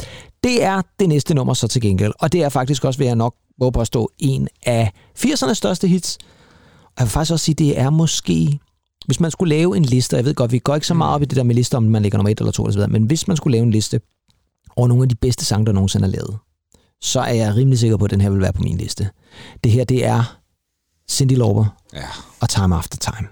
[0.44, 2.12] Det er det næste nummer så til gengæld.
[2.20, 6.18] Og det er faktisk også, vil jeg nok våge påstå, en af 80'ernes største hits.
[6.82, 8.58] Og jeg vil faktisk også sige, det er måske...
[9.06, 11.22] Hvis man skulle lave en liste, jeg ved godt, vi går ikke så meget op
[11.22, 13.28] i det der med lister, om man ligger nummer et eller to, eller men hvis
[13.28, 14.00] man skulle lave en liste
[14.76, 16.38] over nogle af de bedste sange, der nogensinde er lavet,
[17.02, 19.08] så er jeg rimelig sikker på, at den her vil være på min liste.
[19.64, 20.36] Det her, det er
[21.10, 22.02] Cindy Lauper Ja.
[22.40, 23.28] og Time After Time.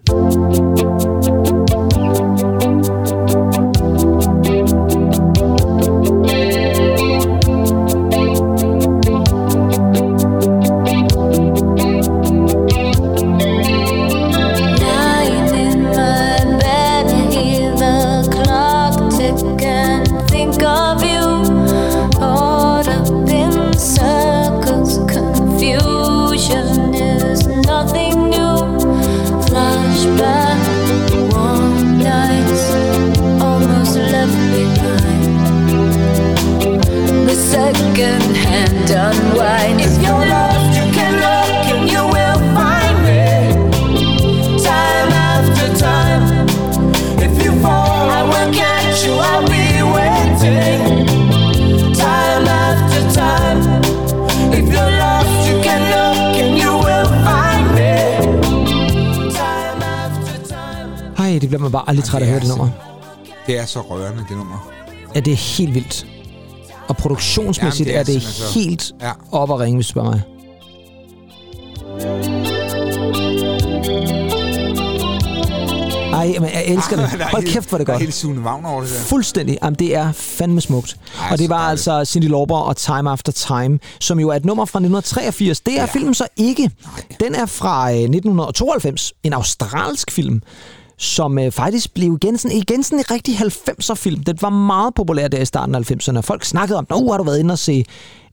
[61.51, 62.69] Bliver man bare aldrig træt af at høre det nummer.
[63.47, 64.71] Det er så rørende, det nummer.
[65.15, 66.07] Ja, det er helt vildt.
[66.89, 69.13] Og produktionsmæssigt Jamen, er det er det simpelthen så- helt Ja.
[69.33, 70.23] op at ringe, hvis du spørger mig.
[76.13, 77.05] Ej, men jeg elsker det.
[77.21, 78.03] Er Hold kæft, hvor er det Der er godt.
[78.03, 78.97] helt Sune Wagner over det der.
[79.01, 79.59] Fuldstændig.
[79.63, 80.97] Jamen, det er fandme smukt.
[81.21, 81.71] Ej, og det var dejligt.
[81.89, 85.61] altså Cindy Lauper og Time After Time, som jo er et nummer fra 1983.
[85.61, 85.85] Det er ja.
[85.87, 86.71] filmen så ikke.
[87.21, 89.13] Den er fra øh, 1992.
[89.23, 90.43] En australsk film
[91.01, 94.25] som øh, faktisk blev igen sådan, igen sådan en rigtig 90'er film.
[94.25, 96.21] Den var meget populær der i starten af 90'erne.
[96.21, 97.85] Folk snakkede om, nu har du været inde og se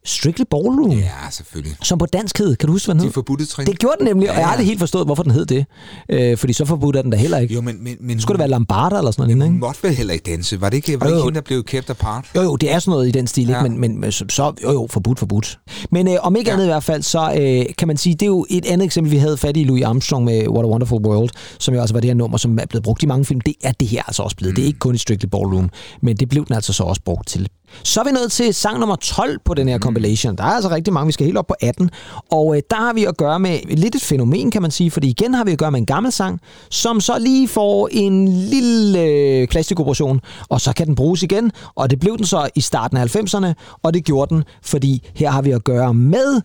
[0.08, 0.90] Strictly Ballroom?
[0.90, 1.76] Ja, selvfølgelig.
[1.82, 2.56] Som på dansk hed.
[2.56, 3.12] Kan du huske, hvad den De hed?
[3.12, 3.66] forbudte trin.
[3.66, 4.52] Det gjorde den nemlig, og jeg Ja, har ja.
[4.52, 5.66] aldrig helt forstået, hvorfor den hed det.
[6.08, 7.54] Øh, fordi så forbudt er den da heller ikke.
[7.54, 9.66] Jo, men, men, men Skulle det være Lambarda eller sådan noget, Hun ikke?
[9.66, 10.60] måtte vel heller ikke danse.
[10.60, 11.24] Var det ikke, var det Jo, ikke jo.
[11.24, 12.24] hende, der blev kept apart?
[12.36, 13.52] Jo, jo, det er sådan noget i den stil, ja.
[13.58, 13.64] Ja.
[13.64, 13.70] ikke?
[13.70, 15.58] Men, men, men så, jo, jo, forbudt, forbudt.
[15.90, 16.52] Men øh, om ikke ja.
[16.52, 16.56] Ja.
[16.56, 19.10] andet i hvert fald, så øh, kan man sige, det er jo et andet eksempel,
[19.12, 22.00] vi havde fat i Louis Armstrong med What a Wonderful World, som jo altså var
[22.00, 23.40] det her nummer, som er blevet brugt i mange film.
[23.40, 24.52] Det er det her altså også blevet.
[24.52, 24.54] Mm.
[24.56, 25.70] Det er ikke kun i Strictly Ballroom,
[26.02, 27.48] men det blev den altså så også brugt til.
[27.84, 30.36] Så er vi nået til sang nummer 12 på den her compilation.
[30.36, 31.90] Der er altså rigtig mange, vi skal helt op på 18.
[32.30, 35.08] Og øh, der har vi at gøre med lidt et fænomen, kan man sige, fordi
[35.08, 36.40] igen har vi at gøre med en gammel sang,
[36.70, 41.52] som så lige får en lille øh, plastikoperation, og så kan den bruges igen.
[41.74, 45.30] Og det blev den så i starten af 90'erne, og det gjorde den, fordi her
[45.30, 46.40] har vi at gøre med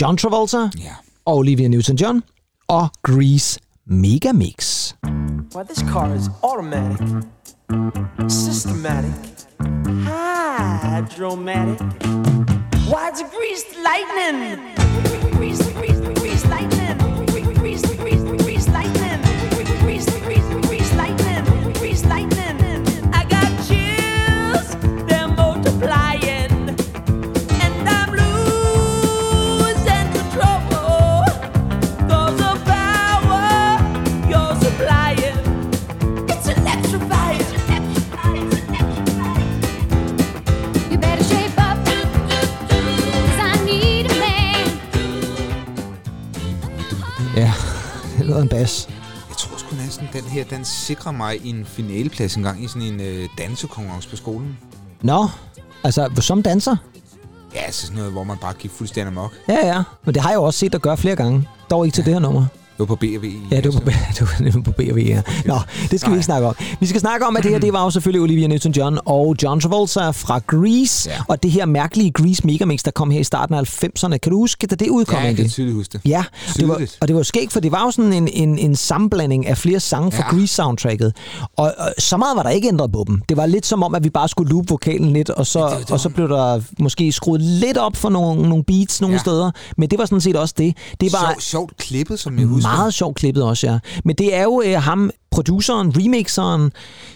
[0.00, 0.70] John Travolta Ja.
[1.26, 2.20] og Olivia Newton-John
[2.68, 4.92] og Grease Megamix.
[5.56, 7.08] Why, this car is automatic,
[8.28, 9.14] systematic,
[9.60, 11.80] hydromatic.
[12.88, 15.17] Why'd greased lightning?
[50.50, 54.58] Den sikrer mig en finaleplads en gang i sådan en øh, dansekonkurrence på skolen.
[55.02, 55.28] Nå,
[55.84, 56.76] altså som danser?
[57.54, 59.32] Ja, altså sådan noget, hvor man bare gik fuldstændig amok.
[59.48, 59.82] Ja, ja.
[60.04, 61.48] Men det har jeg jo også set dig gøre flere gange.
[61.70, 62.46] Dog ikke til det her nummer.
[62.78, 63.32] Det var på B&V.
[63.50, 65.22] Ja, du er på, er nemlig på B&V, ja.
[65.46, 65.58] Nå,
[65.90, 66.54] det skal vi ikke snakke om.
[66.80, 69.60] Vi skal snakke om, at det her, det var jo selvfølgelig Olivia Newton-John og John
[69.60, 71.10] Travolta fra Grease.
[71.10, 71.16] Ja.
[71.28, 74.16] Og det her mærkelige Grease Megamix, der kom her i starten af 90'erne.
[74.16, 76.00] Kan du huske, da det udkom Ja, jeg kan tydeligt huske det.
[76.10, 76.24] Ja,
[76.56, 79.46] det var, og det var skægt, for det var jo sådan en, en, en sammenblanding
[79.46, 80.36] af flere sange fra Ja.
[80.36, 81.12] Grease-soundtracket.
[81.56, 83.22] Og, og så meget var der ikke ændret på dem.
[83.28, 85.66] Det var lidt som om, at vi bare skulle loop vokalen lidt, og så, Ja,
[85.70, 89.00] det- det og så var- blev der måske skruet lidt op for nogle, nogle beats
[89.00, 89.20] nogle Ja.
[89.20, 89.50] steder.
[89.76, 90.76] Men det var sådan set også det.
[91.00, 92.67] Det var Sjov, sjovt klippet, som jeg husker.
[92.76, 93.78] Meget sjovt klippet også, ja.
[94.04, 96.72] Men det er jo øh, ham, produceren, remixeren,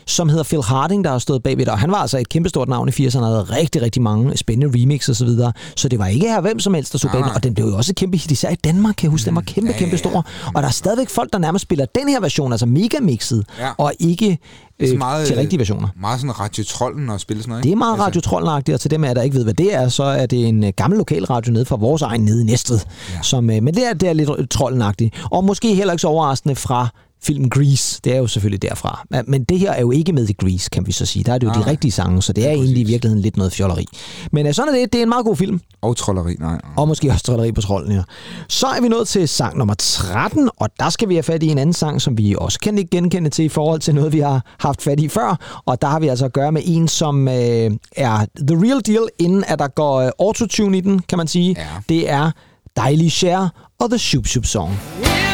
[0.06, 1.72] som hedder Phil Harding, der har stået bagved det.
[1.72, 4.80] Og han var altså et kæmpestort navn i 80'erne, og havde rigtig, rigtig mange spændende
[4.82, 5.52] remix og så videre.
[5.76, 7.26] Så det var ikke her hvem som helst, der stod Nej, bag den.
[7.28, 7.34] nej.
[7.36, 9.26] Og den blev jo også et kæmpe hit, især i Danmark, kan jeg huske.
[9.26, 10.26] Den var kæmpe, ja, kæmpe ja, stor.
[10.54, 13.70] Og der er stadigvæk folk, der nærmest spiller den her version, altså megamixet, Ja.
[13.78, 14.38] og ikke
[14.80, 15.88] øh, Så meget, til rigtige versioner.
[16.00, 17.74] Meget sådan Radio Trollen og spille sådan noget, Det ikke?
[17.74, 20.02] er meget radiotrollagtigt, og til dem af jer, der ikke ved, hvad det er, så
[20.02, 22.78] er det en øh, gammel lokalradio nede fra vores egen nede i Næstved.
[23.14, 23.22] Ja.
[23.22, 25.24] Som, øh, men det er, det er lidt trollenagtigt.
[25.30, 26.88] Og måske heller ikke så overraskende fra
[27.22, 28.00] filmen Grease.
[28.04, 29.04] Det er jo selvfølgelig derfra.
[29.26, 31.24] Men det her er jo ikke med i Grease, kan vi så sige.
[31.24, 33.22] Der er det jo Nej, de rigtige sange, så det er Ja, egentlig i virkeligheden
[33.22, 33.86] lidt noget fjolleri.
[34.32, 34.92] Men øh, sådan er det.
[34.92, 35.60] Det er en meget god film.
[35.82, 36.60] Og trolleri, nej.
[36.76, 38.02] Og måske også trolleri på trolden, ja.
[38.48, 41.46] Så er vi nået til sang nummer 13, og der skal vi have fat i
[41.48, 44.20] en anden sang, som vi også kan ikke genkende til i forhold til noget, vi
[44.20, 45.62] har haft fat i før.
[45.66, 49.08] Og der har vi altså at gøre med en, som øh, er the real deal,
[49.18, 51.54] inden at der går øh, autotune i den, kan man sige.
[51.58, 51.66] Ja.
[51.88, 52.30] Det er
[52.76, 53.48] Dejlig Cher
[53.80, 54.72] og The Shoop Shoop Song.
[55.02, 55.31] It's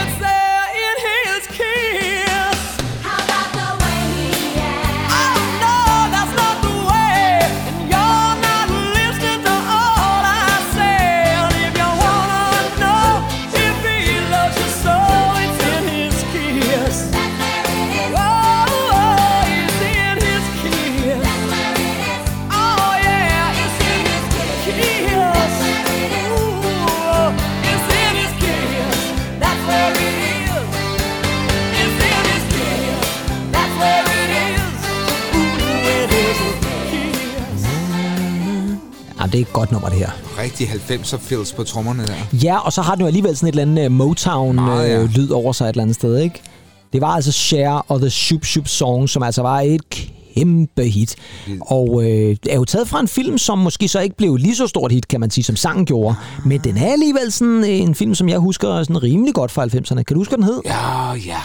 [39.33, 40.11] det er et godt nummer, det her.
[40.39, 42.15] Rigtig 90'er feels på trommerne der.
[42.33, 44.99] Ja, og så har den jo alligevel sådan et eller andet øh, Meget, ja.
[44.99, 46.43] Motown-lyd over sig et eller andet sted, ikke?
[46.93, 49.81] Det var altså Cher og The Shoop Shoop Song, som altså var et
[50.37, 51.17] kæmpe hit.
[51.61, 54.67] Og øh, er jo taget fra en film, som måske så ikke blev lige så
[54.67, 56.15] stort hit, kan man sige, som sangen gjorde.
[56.45, 59.65] Men den er alligevel sådan øh, en film, som jeg husker sådan rimelig godt fra
[59.65, 60.03] 90'erne.
[60.03, 60.61] Kan du huske, hvad den hed?
[60.65, 61.39] Ja, ja.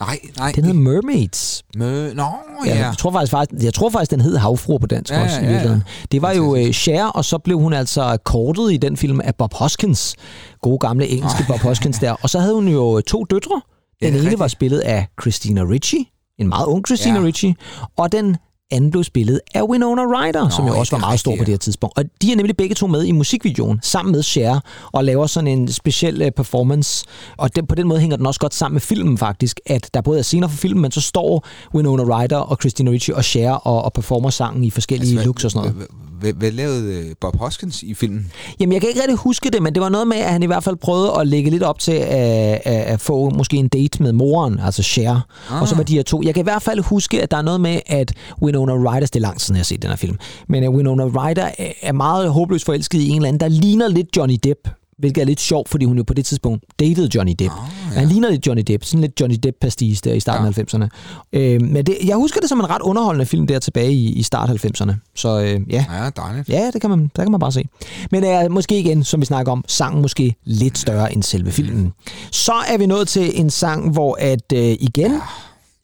[0.00, 0.52] Nej, nej.
[0.56, 1.64] Den hed Mermaids.
[1.76, 2.12] Mø...
[2.14, 2.22] Nå,
[2.66, 2.76] Ja.
[2.76, 2.86] ja.
[2.86, 5.40] Jeg, tror faktisk, faktisk, jeg tror faktisk, den hed Havfruer på dansk Ja, også, ja,
[5.42, 5.50] i ja.
[5.50, 5.82] virkeligheden.
[6.12, 9.34] Det var jo øh, Cher, og så blev hun altså kortet i den film af
[9.34, 10.16] Bob Hoskins.
[10.62, 12.12] Gode gamle engelske Bob Hoskins der.
[12.22, 13.60] Og så havde hun jo to døtre.
[14.02, 14.38] Ja, Den ene rigtigt.
[14.40, 17.24] var spillet af Christina Ricci, en meget ung Christina Ja.
[17.26, 17.54] Ricci,
[17.96, 18.36] og den
[18.70, 21.48] anden blev spillet af Winona Ryder, Nå, som jo også var meget stor på det
[21.48, 21.98] her tidspunkt.
[21.98, 24.60] Og de er nemlig begge to med i musikvideoen, sammen med Cher,
[24.92, 27.06] og laver sådan en speciel uh, performance.
[27.36, 30.00] Og den, på den måde hænger den også godt sammen med filmen faktisk, at der
[30.00, 33.52] både er scener for filmen, men så står Winona Ryder og Christina Ricci og Cher
[33.52, 35.88] og, og performer sangen i forskellige altså, looks og sådan noget.
[36.20, 38.32] Hvad, hvad lavede øh, Bob Hoskins i filmen?
[38.60, 40.46] Jamen, jeg kan ikke rigtig huske det, men det var noget med, at han i
[40.46, 44.12] hvert fald prøvede at lægge lidt op til at, at, få måske en date med
[44.12, 45.20] moren, altså Cher.
[45.50, 45.62] Ah.
[45.62, 46.22] Og så var de her to.
[46.24, 48.12] Jeg kan i hvert fald huske, at der er noget med, at
[48.42, 50.16] Winona Ryder, det er lang tid siden, jeg har set den her film,
[50.48, 53.88] men at Winona Ryder er- er meget håbløst forelsket i en eller anden, der ligner
[53.88, 54.68] lidt Johnny Depp.
[54.98, 57.52] Hvilket er lidt sjovt, fordi hun jo på det tidspunkt datede Johnny Depp.
[57.52, 57.58] Oh,
[57.94, 57.98] ja.
[57.98, 60.60] Han ligner lidt Johnny Depp, sådan lidt Johnny Depp-pastis der i starten ja.
[60.60, 60.88] af 90'erne.
[61.32, 64.22] Øh, men det, jeg husker det som en ret underholdende film der tilbage i, i
[64.22, 64.92] start 90'erne.
[65.14, 66.48] Så øh, ja, Ja, dejligt.
[66.48, 67.64] Ja, det kan man, der kan man bare se.
[68.10, 71.92] Men øh, måske igen, som vi snakker om, sangen måske lidt større end selve filmen.
[72.30, 75.20] Så er vi nået til en sang, hvor at øh, igen,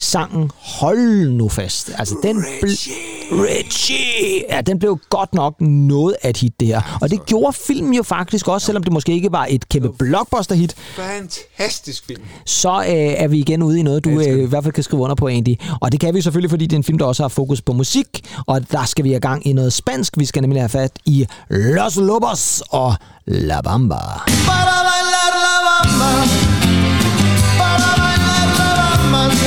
[0.05, 1.91] sangen Hold nu fast.
[1.99, 2.37] Altså den
[3.33, 4.43] Richie!
[4.51, 6.99] Ja, den blev godt nok noget af et hit, det her.
[7.01, 10.75] Og det gjorde filmen jo faktisk også, selvom det måske ikke var et kæmpe blockbuster-hit,
[10.97, 12.23] Fantastisk film.
[12.47, 15.03] så øh, er vi igen ude i noget, du øh, i hvert fald kan skrive
[15.03, 15.55] under på, Andy.
[15.81, 17.73] Og det kan vi selvfølgelig, fordi det er en film, der også har fokus på
[17.73, 18.07] musik,
[18.47, 20.19] og der skal vi i gang i noget spansk.
[20.19, 22.95] Vi skal nemlig have fat i Los Lobos og
[23.27, 23.97] La Bamba.
[24.47, 26.84] Para bailar la bamba,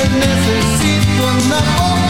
[0.09, 2.06] necesito andar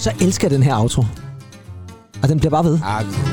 [0.00, 1.04] så elsker jeg den her outro.
[2.22, 2.78] Og den bliver bare ved.
[2.84, 3.29] Ah, ah,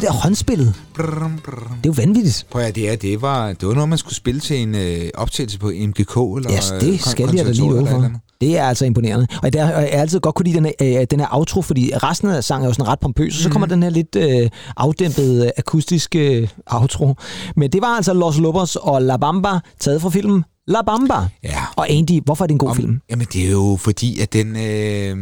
[0.00, 1.68] Det der håndspillet, Brum, brum.
[1.68, 2.46] det er jo vanvittigt.
[2.50, 5.08] Prøv at det, er, det, var, det var noget, man skulle spille til en øh,
[5.14, 8.20] optagelse på MGK eller Ja, øh, det kon- skal jeg da lige konservatoriet love for.
[8.40, 9.26] Det er altså imponerende.
[9.42, 11.90] Og der er jeg altid godt kunne lide den her, øh, den her outro, fordi
[12.02, 14.50] resten af sangen er jo sådan ret pompøs, og så kommer den her lidt øh,
[14.76, 17.14] afdæmpede øh, akustiske øh, outro.
[17.56, 21.14] Men det var altså Los Lobos og La Bamba, taget fra filmen La Bamba.
[21.44, 21.62] Ja.
[21.76, 23.00] Og Andy, hvorfor er det en god film?
[23.10, 25.16] Jamen, det er jo fordi, at den øh,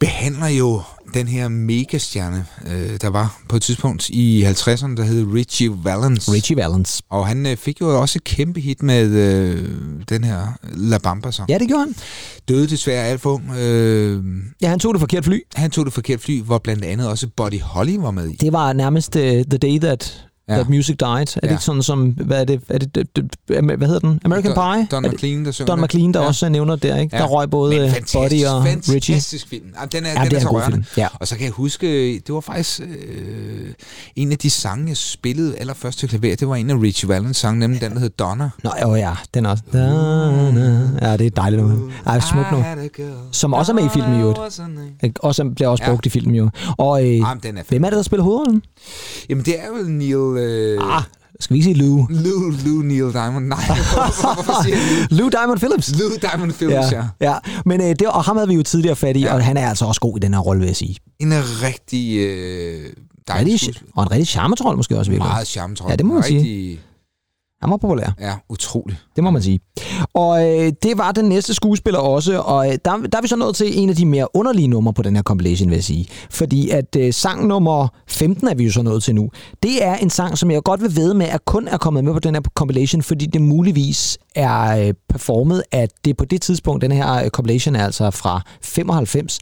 [0.00, 0.80] behandler jo
[1.14, 6.32] den her megastjerne, øh, der var på et tidspunkt i 50'erne, der hed Richie Valens.
[6.32, 7.02] Richie Valens.
[7.10, 9.68] Og han øh, fik jo også et kæmpe hit med øh,
[10.08, 11.50] den her La Bamba-sang.
[11.50, 11.94] Ja, det gjorde han.
[12.48, 13.50] Døde desværre alt for ung.
[13.58, 14.24] Øh,
[14.62, 15.38] Ja, han tog det forkert fly.
[15.54, 18.36] han tog det forkert fly, hvor blandt andet også Buddy Holly var med i.
[18.36, 20.54] Det var nærmest uh, The Day That, Ja.
[20.54, 21.10] that Music Died.
[21.10, 21.50] Er det Ja.
[21.50, 24.20] ikke sådan som, hvad er det, er det, det, det hvad hedder den?
[24.24, 24.86] American Don- Pie?
[24.90, 25.80] Don McLean, der Don.
[25.80, 26.26] McLean, der Ja.
[26.26, 27.16] også nævner der, ikke?
[27.16, 27.22] Ja.
[27.22, 29.14] Der røg både Men øh, fantastisk, Buddy og Richie.
[29.14, 29.64] Fantastisk film.
[29.80, 30.72] Ja, den er, Ja, den det er er, så rørende.
[30.72, 30.84] film.
[30.96, 31.08] Ja.
[31.14, 33.72] Og så kan jeg huske, det var faktisk øh,
[34.16, 36.36] en af de sange, jeg spillede allerførst til klaver.
[36.36, 38.50] Det var en af Richie Valens sange, nemlig den, der hed Donna.
[38.64, 39.62] Nå, jo, ja, den også.
[39.72, 39.78] Da.
[39.78, 41.90] Ja, det er dejligt nummer.
[42.06, 42.64] Ej, smukt nu.
[43.32, 44.34] Som også er med i filmen, jo.
[45.20, 45.90] Også bliver også Ja.
[45.90, 46.50] brugt i filmen, jo.
[46.78, 48.62] Og øh, Jamen, den er hvem er det, der spiller hovedrollen?
[49.28, 50.37] Jamen, det er vel Neil...
[50.38, 51.02] Øh, Ah,
[51.40, 52.06] skal vi sige Lou?
[52.10, 53.46] Lou, Lou Neil Diamond.
[53.46, 55.18] Nej, hvorfor, hvorfor siger jeg Lou?
[55.18, 55.94] Lou Diamond Phillips.
[56.00, 56.90] Lou Diamond Films, ja.
[56.92, 57.04] ja.
[57.20, 57.34] ja.
[57.66, 59.34] Men øh, det, og ham havde vi jo tidligere fat i, ja.
[59.34, 60.96] og han er altså også god i den her rolle, vil jeg sige.
[61.18, 61.32] En
[61.62, 62.84] rigtig øh,
[63.28, 65.28] dejlig Rigtig, og en rigtig charmetrol måske også, virkelig.
[65.28, 65.90] Meget charmetrol.
[65.90, 66.80] Ja, det må man sige.
[67.60, 68.14] Han var populær.
[68.20, 68.98] Ja, utroligt.
[69.16, 69.60] Det må man sige.
[70.14, 73.36] Og øh, det var den næste skuespiller også, og øh, der, der er vi så
[73.36, 76.06] nået til en af de mere underlige numre på den her compilation, vil jeg sige.
[76.30, 79.30] Fordi at øh, sang nummer 15 er vi jo så nået til nu.
[79.62, 82.12] Det er en sang, som jeg godt vil ved med, at kun er kommet med
[82.12, 86.82] på den her compilation, fordi det muligvis er øh, performet, at det på det tidspunkt,
[86.82, 89.40] den her øh, compilation er altså fra 95, i-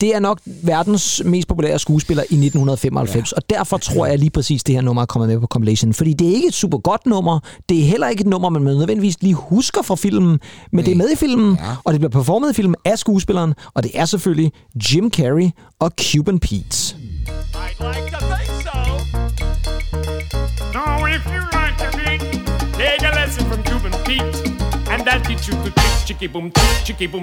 [0.00, 3.36] det er nok verdens mest populære skuespiller i 1995, ja.
[3.36, 5.94] og derfor tror jeg lige præcis, det her nummer er kommet med på compilation.
[5.94, 8.62] Fordi det er ikke et super godt nummer, det er heller ikke et nummer, man
[8.62, 10.40] nødvendigvis lige husker fra filmen,
[10.72, 11.76] men det er med i filmen, ja.
[11.84, 14.52] og det bliver performet i filmen af skuespilleren, og det er selvfølgelig
[14.92, 16.96] Jim Carrey og Cuban Pete.
[17.54, 18.78] I'd like to think so.
[21.16, 22.20] If you like to think,
[22.78, 24.36] take a lesson from Cuban Pete,
[24.90, 25.70] and that'll teach you to
[26.06, 27.22] chicky boom, tick, chicky boom,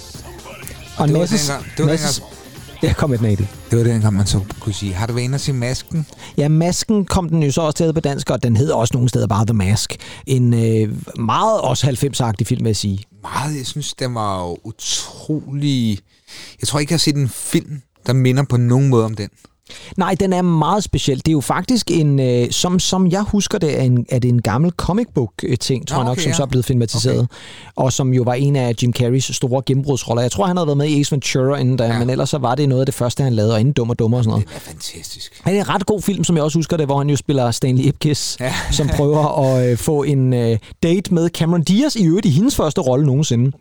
[0.97, 1.53] Og Det var masse...
[1.53, 2.21] dengang- det var masse
[2.83, 3.47] ja, kom med den af det.
[3.71, 6.05] Det var dengang, man så kunne sige, har du været inde og se masken?
[6.37, 9.09] Ja, Masken kom den jo så også til på dansk, og den hedder også nogle
[9.09, 9.95] steder bare The Mask.
[10.27, 13.03] En øh, meget også 90-agtig film, vil jeg sige.
[13.21, 15.99] Meget, jeg synes, den var utrolig...
[16.61, 19.29] Jeg tror ikke, jeg har set en film, der minder på nogen måde om den.
[19.97, 21.17] Nej, den er meget speciel.
[21.17, 24.29] Det er jo faktisk en, øh, som, som jeg husker det, er, en, er det
[24.29, 26.35] en gammel comic book øh, ting, tror Nå, jeg nok, okay, som ja.
[26.35, 27.19] så er blevet filmatiseret.
[27.19, 27.27] Okay.
[27.75, 30.21] Og som jo var en af Jim Carreys store gennembrudsroller.
[30.21, 31.99] Jeg tror, han havde været med i Ace Ventura inden da, ja.
[31.99, 33.99] men ellers så var det noget af det første, han lavede, og inden Dum og
[33.99, 34.47] Dummer og sådan noget.
[34.47, 35.41] Det er fantastisk.
[35.45, 37.15] Ja, det er en ret god film, som jeg også husker det, hvor han jo
[37.15, 38.37] spiller Stanley Ipkiss.
[38.39, 38.53] Ja.
[38.71, 42.55] som prøver at øh, få en øh, date med Cameron Diaz, i øvrigt i hendes
[42.55, 43.51] første rolle nogensinde.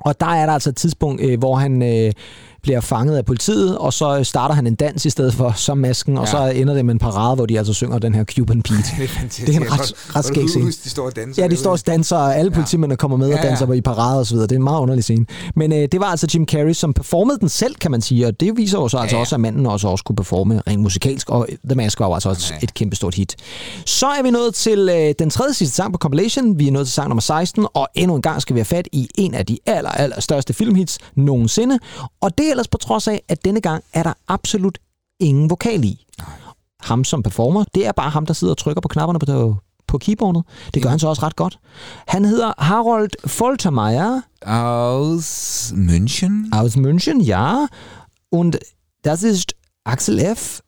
[0.00, 2.12] Og der er der altså et tidspunkt, øh, hvor han øh,
[2.64, 6.18] bliver fanget af politiet, og så starter han en dans i stedet for som masken,
[6.18, 6.30] og Ja.
[6.30, 8.76] så ender det med en parade, hvor de altså synger den her Cuban Pete.
[8.98, 9.10] Det
[9.40, 9.46] er.
[9.46, 10.66] Det er en ret, ret skæg scene.
[10.66, 11.42] de står og danser.
[11.42, 13.48] Ja, de står og danser, og alle politimændene kommer med og Ja, ja.
[13.48, 14.46] danser i parade og så videre.
[14.46, 15.26] Det er en meget underlig scene.
[15.56, 18.40] Men øh, det var altså Jim Carrey, som performede den selv, kan man sige, og
[18.40, 19.20] det viser jo så altså ja.
[19.20, 22.28] også, at manden også, også kunne performe rent musikalsk, og The Mask var jo altså
[22.28, 23.36] også et kæmpe stort hit.
[23.86, 26.58] Så er vi nået til øh, den tredje sidste sang på compilation.
[26.58, 28.88] Vi er nået til sang nummer 16, og endnu en gang skal vi have fat
[28.92, 31.78] i en af de aller, aller største filmhits nogensinde.
[32.20, 34.78] Og det ellers på trods af, at denne gang er der absolut
[35.20, 36.06] ingen vokal i.
[36.80, 39.98] Ham som performer, det er bare ham, der sidder og trykker på knapperne på, på
[39.98, 40.42] keyboardet.
[40.74, 41.58] Det gør han så også ret godt.
[42.08, 46.58] Han hedder Harold Foltermeier Aus München.
[46.58, 47.66] aus München, ja.
[48.32, 48.54] Und
[49.04, 49.52] das ist
[49.86, 50.60] Axel F.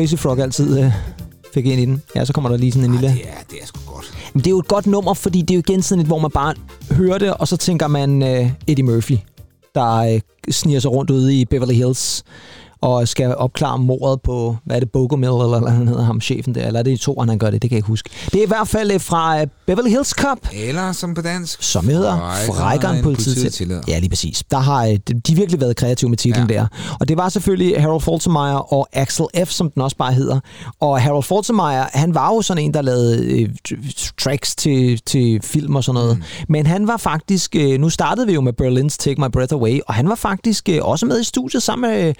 [0.00, 0.92] Crazy Frog altid øh,
[1.54, 2.02] fik ind i den?
[2.16, 3.08] Ja, så kommer der lige sådan en lille...
[3.08, 4.30] Ja, det er sgu godt.
[4.32, 6.18] Men det er jo et godt nummer, fordi det er jo igen sådan et, hvor
[6.18, 6.54] man bare
[6.90, 9.16] hører det, og så tænker man øh, Eddie Murphy,
[9.74, 10.20] der øh,
[10.50, 12.24] sniger sig rundt ude i Beverly Hills
[12.80, 16.54] og skal opklare mordet på, hvad er det, Bogomil, eller hvad han hedder ham, chefen
[16.54, 18.10] der, eller er det i to, han gør det, det kan jeg ikke huske.
[18.32, 21.62] Det er i hvert fald øh, fra øh, Beverly Hills Cop, Eller som på dansk.
[21.62, 23.60] som hedder Frækkere Frækkeren politiet.
[23.88, 24.42] Ja, lige præcis.
[24.50, 26.54] Der har øh, de virkelig været kreative med titlen ja.
[26.54, 26.66] Der.
[27.00, 30.40] Og det var selvfølgelig Harold Faltermeyer og Axel F., som den også bare hedder.
[30.80, 33.48] Og Harold Faltermeyer, han var jo sådan en, der lavede øh,
[34.18, 36.16] tracks til, til film og sådan noget.
[36.16, 36.22] Mm.
[36.48, 39.80] Men han var faktisk, øh, nu startede vi jo med Berlin's Take My Breath Away,
[39.86, 42.14] og han var faktisk øh, også med i studiet sammen med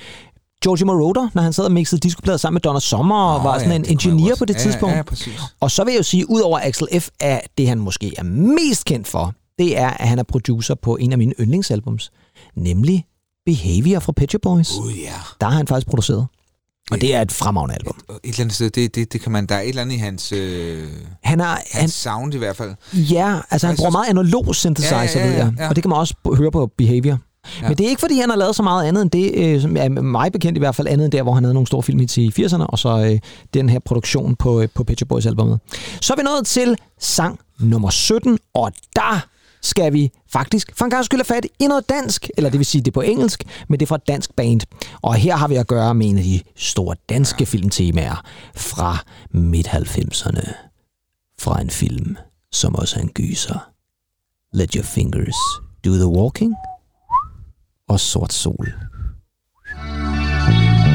[0.64, 3.58] Georgie Moroder, når han sad og mixede discoplader sammen med Donna Summer, og Nå, var
[3.58, 3.82] sådan ja, en
[4.30, 4.38] også.
[4.38, 4.96] på det Ja, ja, tidspunkt.
[4.96, 5.40] ja, præcis.
[5.60, 8.22] Og så vil jeg jo sige, ud over Axel F., er det han måske er
[8.22, 12.10] mest kendt for, det er, at han er producer på en af mine yndlingsalbums,
[12.56, 13.04] nemlig
[13.46, 14.70] Behavior fra Pet Shop Boys.
[14.80, 15.12] Gud, ja.
[15.40, 16.26] Der har han faktisk produceret.
[16.90, 17.94] Og det er et fremragende album.
[18.10, 19.98] Et eller andet sted, det, det, det kan man, der er et eller andet i
[19.98, 20.88] hans, øh,
[21.22, 22.74] Han er, hans han, sound i hvert fald.
[22.92, 25.52] ja, altså han Jeg bruger synes- meget analog synthesizer, Ja, ja, ja, ved jeg.
[25.58, 25.68] ja.
[25.68, 27.18] Og det kan man også høre på Behavior.
[27.62, 27.68] Ja.
[27.68, 29.76] Men det er ikke, fordi han har lavet så meget andet end det, øh, som
[29.76, 32.18] er mig bekendt i hvert fald, andet end der, hvor han havde nogle store filmhits
[32.18, 33.18] i 80'erne, og så øh,
[33.54, 35.60] den her produktion på, øh, på Pet Boys albumet.
[36.00, 39.26] Så er vi nået til sang nummer 17, og der
[39.62, 42.66] skal vi faktisk for en gang skyld have fat i noget dansk, eller det vil
[42.66, 44.60] sige, det er på engelsk, men det er fra et dansk band.
[45.02, 48.22] Og her har vi at gøre med en af de store danske filmtemaer
[48.54, 50.52] fra midt-90'erne.
[51.40, 52.16] Fra en film,
[52.52, 53.70] som også er en gyser.
[54.52, 55.36] Let Your Fingers
[55.84, 56.54] Do The Walking
[57.90, 58.66] og Sort Sol.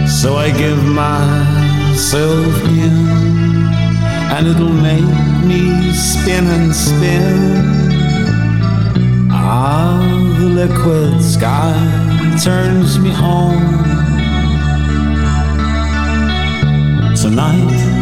[0.08, 2.54] So I give myself
[2.86, 2.96] in,
[4.36, 5.12] and it'll make
[5.50, 7.36] me spin and spin.
[9.32, 10.00] Ah,
[10.40, 11.76] the liquid sky
[12.46, 13.58] turns me on.
[17.22, 17.95] Tonight,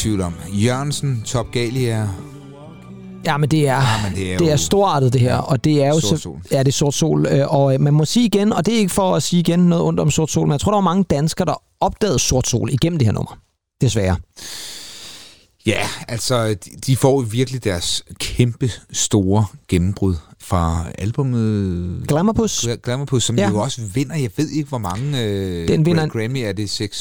[0.00, 0.34] tvivl om.
[0.52, 2.08] Jørgensen, Top Galia.
[3.24, 5.64] Ja, men det er, Ja, men det er det jo- er storartet det her, og
[5.64, 6.38] det er jo Sort så- Sol.
[6.52, 8.78] Ja, det er sort sol, øh, og øh, man må sige igen, og det er
[8.78, 10.80] ikke for at sige igen noget ondt om sort sol, men jeg tror, der var
[10.80, 13.38] mange danskere, der opdagede sort sol igennem det her nummer.
[13.80, 14.16] Desværre.
[15.70, 16.56] Ja, altså,
[16.86, 22.68] de, får virkelig deres kæmpe store gennembrud fra albumet Glamourpuss.
[22.82, 23.48] Glamourpuss, som Ja.
[23.48, 26.96] jo også vinder, jeg ved ikke, hvor mange øh, Den vinder Grammy er det, 6,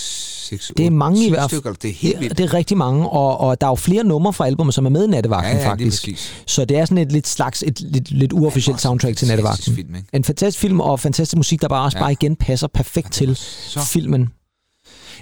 [0.49, 1.75] 6 Det er mange i hvert fald.
[1.81, 2.37] det er helt Ja, vildt.
[2.37, 4.89] det er rigtig mange, og, og der er jo flere numre fra albumet, som er
[4.89, 6.01] med i Nattevagten, Ja, ja, faktisk.
[6.03, 6.43] præcis.
[6.47, 9.75] Så det er sådan et lidt slags, et lidt, lidt uofficielt soundtrack til Nattevagten.
[9.75, 10.07] film, ikke?
[10.13, 12.03] En fantastisk film, og fantastisk musik, der bare også Ja.
[12.03, 14.29] bare igen passer perfekt til så- filmen.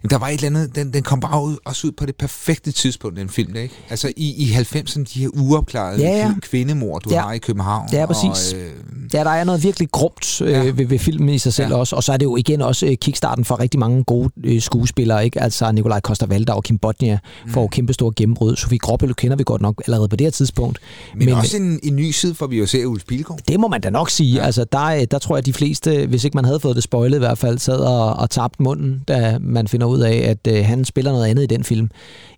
[0.04, 2.16] Jamen, der var et eller andet, den, den kom bare ud, også ud på det
[2.16, 3.76] perfekte tidspunkt, den film, der, ikke?
[3.90, 6.34] Altså i, i 90'erne, de her uopklarede Ja, ja.
[6.42, 7.22] kvindemord, du Ja.
[7.22, 7.90] har i København.
[7.94, 8.54] Ja, præcis.
[8.54, 8.72] Og, øh,
[9.14, 10.64] Ja, der er noget virkelig grumt øh, Ja.
[10.64, 11.76] ved, ved filmen i sig selv Ja.
[11.78, 14.62] også, og så er det jo igen også øh, kickstarten for rigtig mange gode øh,
[14.62, 15.42] skuespillere, ikke?
[15.42, 18.56] Altså Nikolaj Koster-Valdau og Kim Bodnia får jo kæmpe store gennembrud.
[18.56, 20.80] Sofie Gråbøl kender vi godt nok allerede på det her tidspunkt.
[21.16, 23.40] men, men også en, en ny side, for vi jo ser Ulf Pilgaard.
[23.48, 24.34] Det må man da nok sige.
[24.36, 24.46] Ja.
[24.46, 26.84] Altså, der, øh, der tror jeg, at de fleste, hvis ikke man havde fået det
[26.84, 30.54] spoilet i hvert fald, sad og, og tabte munden, da man finder ud af, at
[30.58, 31.90] øh, han spiller noget andet i den film,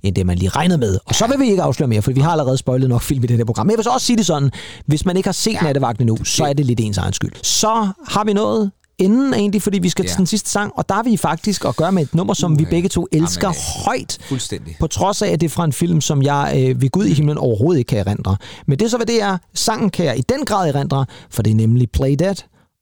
[0.03, 0.97] end det man lige regnede med.
[1.05, 3.27] Og så vil vi ikke afsløre mere, for vi har allerede spoilet nok film i
[3.27, 3.65] det her program.
[3.65, 4.51] Men jeg vil så også sige det sådan,
[4.85, 5.61] hvis man ikke har set ja.
[5.61, 7.31] Nattevagten endnu, så er det lidt ens egen skyld.
[7.43, 10.09] Så har vi noget inden egentlig, fordi vi skal ja.
[10.09, 12.59] Til den sidste sang, og der er vi faktisk at gøre med et nummer, som
[12.59, 12.69] vi Uha.
[12.69, 14.17] begge to elsker Jamen, øh, højt.
[14.21, 14.75] Fuldstændig.
[14.79, 17.13] På trods af, at det er fra en film, som jeg øh, ved Gud i
[17.13, 18.37] himlen overhovedet ikke kan erindre.
[18.67, 19.37] Men det er så, hvad det er.
[19.53, 22.35] Sangen kan jeg i den grad erindre, for det er nemlig Play Dead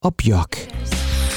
[0.03, 0.57] og Bjørk.
[0.57, 1.36] I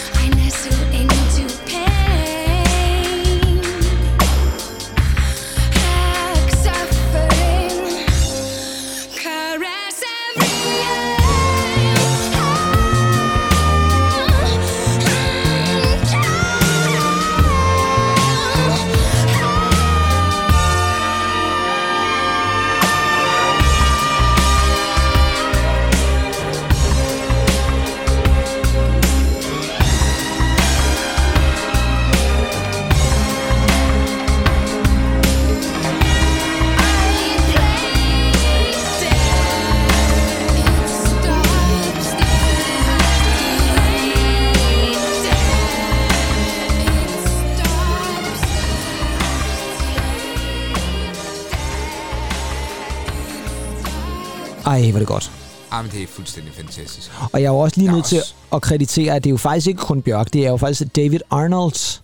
[54.93, 55.30] hvor det godt.
[55.70, 57.11] Ah, men det er fuldstændig fantastisk.
[57.32, 58.22] Og jeg er jo også lige nødt til
[58.53, 61.20] at kreditere, at det er jo faktisk ikke kun Bjørk, det er jo faktisk David
[61.30, 62.03] Arnolds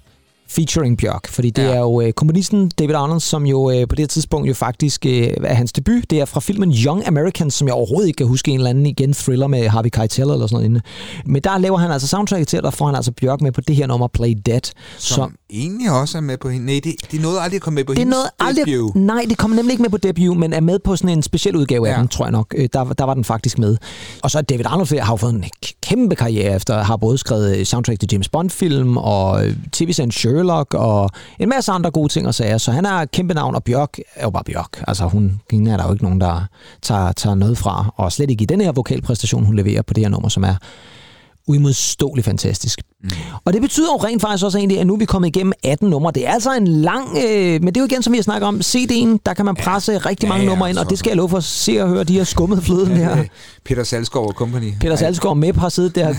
[0.49, 1.69] featuring Bjørk, fordi det ja.
[1.69, 5.07] Er jo øh, komponisten David Arnold, som jo øh, på det her tidspunkt jo faktisk
[5.07, 6.11] øh, er hans debut.
[6.11, 8.87] Det er fra filmen Young Americans, som jeg overhovedet ikke kan huske en eller anden
[8.87, 10.81] igen thriller med Harvey Keitel eller sådan noget inde.
[11.27, 13.61] Men der laver han altså soundtrack til, og der får han altså Bjørk med på
[13.61, 14.61] det her nummer Play Dead.
[14.99, 16.67] Som Som, egentlig også er med på hende.
[16.67, 18.67] Nej, det, det nåede aldrig at komme med på det hendes aldrig...
[18.67, 18.95] debut.
[18.95, 21.57] Nej, det kommer nemlig ikke med på debut, men er med på sådan en speciel
[21.57, 21.99] udgave af Ja.
[22.01, 22.55] den, tror jeg nok.
[22.57, 23.77] Øh, Der, der var den faktisk med.
[24.23, 25.45] Og så er David Arnold har jo fået en
[25.83, 30.75] kæmpe karriere efter, har både skrevet øh, soundtrack til James Bond-film, og øh, tv-serien Sherlock,
[30.75, 32.59] og en masse andre gode ting og sager.
[32.59, 34.85] Så han er kæmpe navn, og Bjørk er jo bare Bjørk.
[34.89, 36.47] Altså, hun, hende er der jo ikke nogen, der
[36.83, 40.05] tager, tager noget fra, og slet ikke i den her vokalpræstation, hun leverer på det
[40.05, 40.55] her nummer, som er
[41.49, 42.81] uimodståeligt fantastisk.
[43.03, 43.11] Mm.
[43.45, 45.91] Og det betyder jo rent faktisk også egentlig, at nu er vi kommet igennem 18
[45.91, 46.13] numre.
[46.13, 47.09] Det er altså en lang...
[47.17, 49.57] Øh, men det er jo igen, som vi har snakket om, CD'en, der kan man
[49.57, 49.99] presse ja.
[49.99, 51.79] rigtig mange Ja, ja, ja, numre ind, og det skal jeg love for at se
[51.83, 53.25] og høre, de har skummet fløden her.
[53.65, 54.73] Peter Salskov og company.
[54.81, 56.17] Peter Salsgaard Mep har siddet der og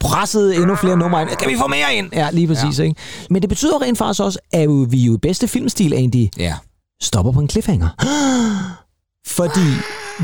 [0.00, 1.28] presset endnu flere numre ind.
[1.28, 2.08] Kan vi få mere ind?
[2.12, 2.78] Ja, lige præcis.
[2.78, 2.84] Ja.
[2.84, 2.96] Ikke?
[3.30, 6.54] Men det betyder rent faktisk også, at vi jo i bedste filmstil egentlig Ja.
[7.02, 7.88] stopper på en cliffhanger.
[9.38, 9.68] Fordi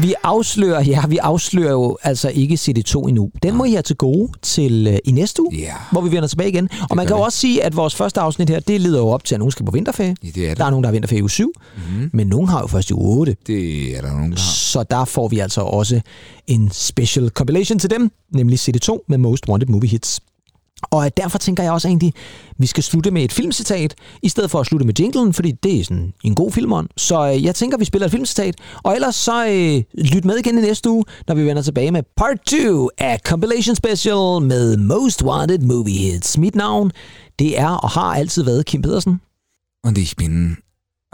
[0.00, 3.30] vi afslører, ja, vi afslører jo altså ikke CD2 endnu.
[3.42, 5.72] Den må I have til gode til øh, i næste uge, Ja.
[5.92, 6.68] hvor vi vender tilbage igen.
[6.90, 9.24] Og man kan jo også sige, at vores første afsnit her, det leder jo op
[9.24, 10.16] til, at nogen skal på vinterferie.
[10.24, 10.58] Ja, det er det.
[10.58, 12.10] Der er nogen, der har vinterferie i uge 7, mm-hmm.
[12.12, 13.36] men nogen har jo først i uge 8.
[13.46, 14.52] Det er der nogen, der har.
[14.54, 16.00] Så der får vi altså også
[16.46, 20.20] en special compilation til dem, nemlig CD2 med Most Wanted Movie Hits.
[20.82, 22.12] Og derfor tænker jeg også egentlig,
[22.50, 25.52] at vi skal slutte med et filmcitat, i stedet for at slutte med jinglen, fordi
[25.52, 26.88] det er sådan en god filmånd.
[26.96, 30.36] Så øh, jeg tænker, at vi spiller et filmcitat, og ellers så øh, lyt med
[30.36, 34.76] igen i næste uge, når vi vender tilbage med part 2 af Compilation Special med
[34.76, 36.38] Most Wanted Movie Hits.
[36.38, 36.90] Mit navn,
[37.38, 39.20] det er og har altid været Kim Pedersen.
[39.84, 40.56] Og ich bin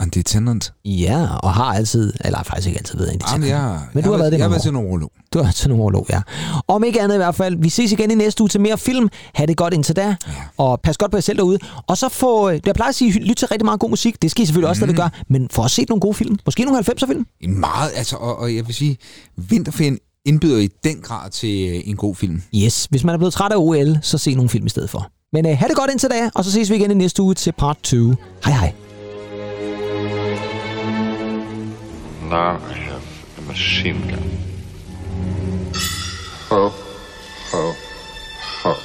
[0.09, 0.73] Dezernent.
[0.85, 4.17] Ja, og har altid, eller faktisk ikke altid været en Jamen, jeg, Men du har
[4.17, 5.11] været det Jeg har været neurolog.
[5.33, 6.21] Du har til numerolog, ja.
[6.67, 9.09] Om ikke andet i hvert fald, vi ses igen i næste uge til mere film.
[9.33, 10.15] Ha' det godt indtil da, ja.
[10.57, 11.59] og pas godt på jer selv derude.
[11.87, 14.21] Og så få, øh, jeg plejer at sige, lyt til rigtig meget god musik.
[14.21, 14.87] Det skal I selvfølgelig også, mm.
[14.87, 15.09] det gør.
[15.27, 16.39] Men for at se nogle gode film.
[16.45, 17.25] Måske nogle 90'er film.
[17.47, 18.97] Meget, altså, og, og jeg vil sige,
[19.37, 22.41] vinterferien indbyder i den grad til øh, en god film.
[22.55, 25.11] Yes, hvis man er blevet træt af OL, så se nogle film i stedet for.
[25.33, 27.33] Men uh, ha' det godt indtil da, og så ses vi igen i næste uge
[27.33, 27.97] til part 2.
[28.45, 28.73] Hej hej.
[32.31, 33.03] Now I have
[33.39, 34.23] a machine gun.
[36.47, 36.69] Ho,
[37.51, 37.75] ho,
[38.63, 38.75] ho.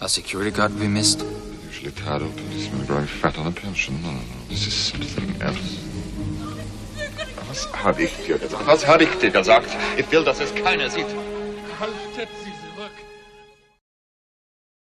[0.00, 1.26] A security guard we missed.
[1.66, 4.00] Usually tired of policemen growing fat on a pension.
[4.00, 4.48] No, no, no.
[4.48, 5.78] This is something else.
[7.46, 8.66] Was habe ich dir gesagt?
[8.66, 9.68] Was habe ich dir gesagt?
[9.98, 11.14] Ich will, dass es keiner sieht.
[11.78, 12.30] Haltet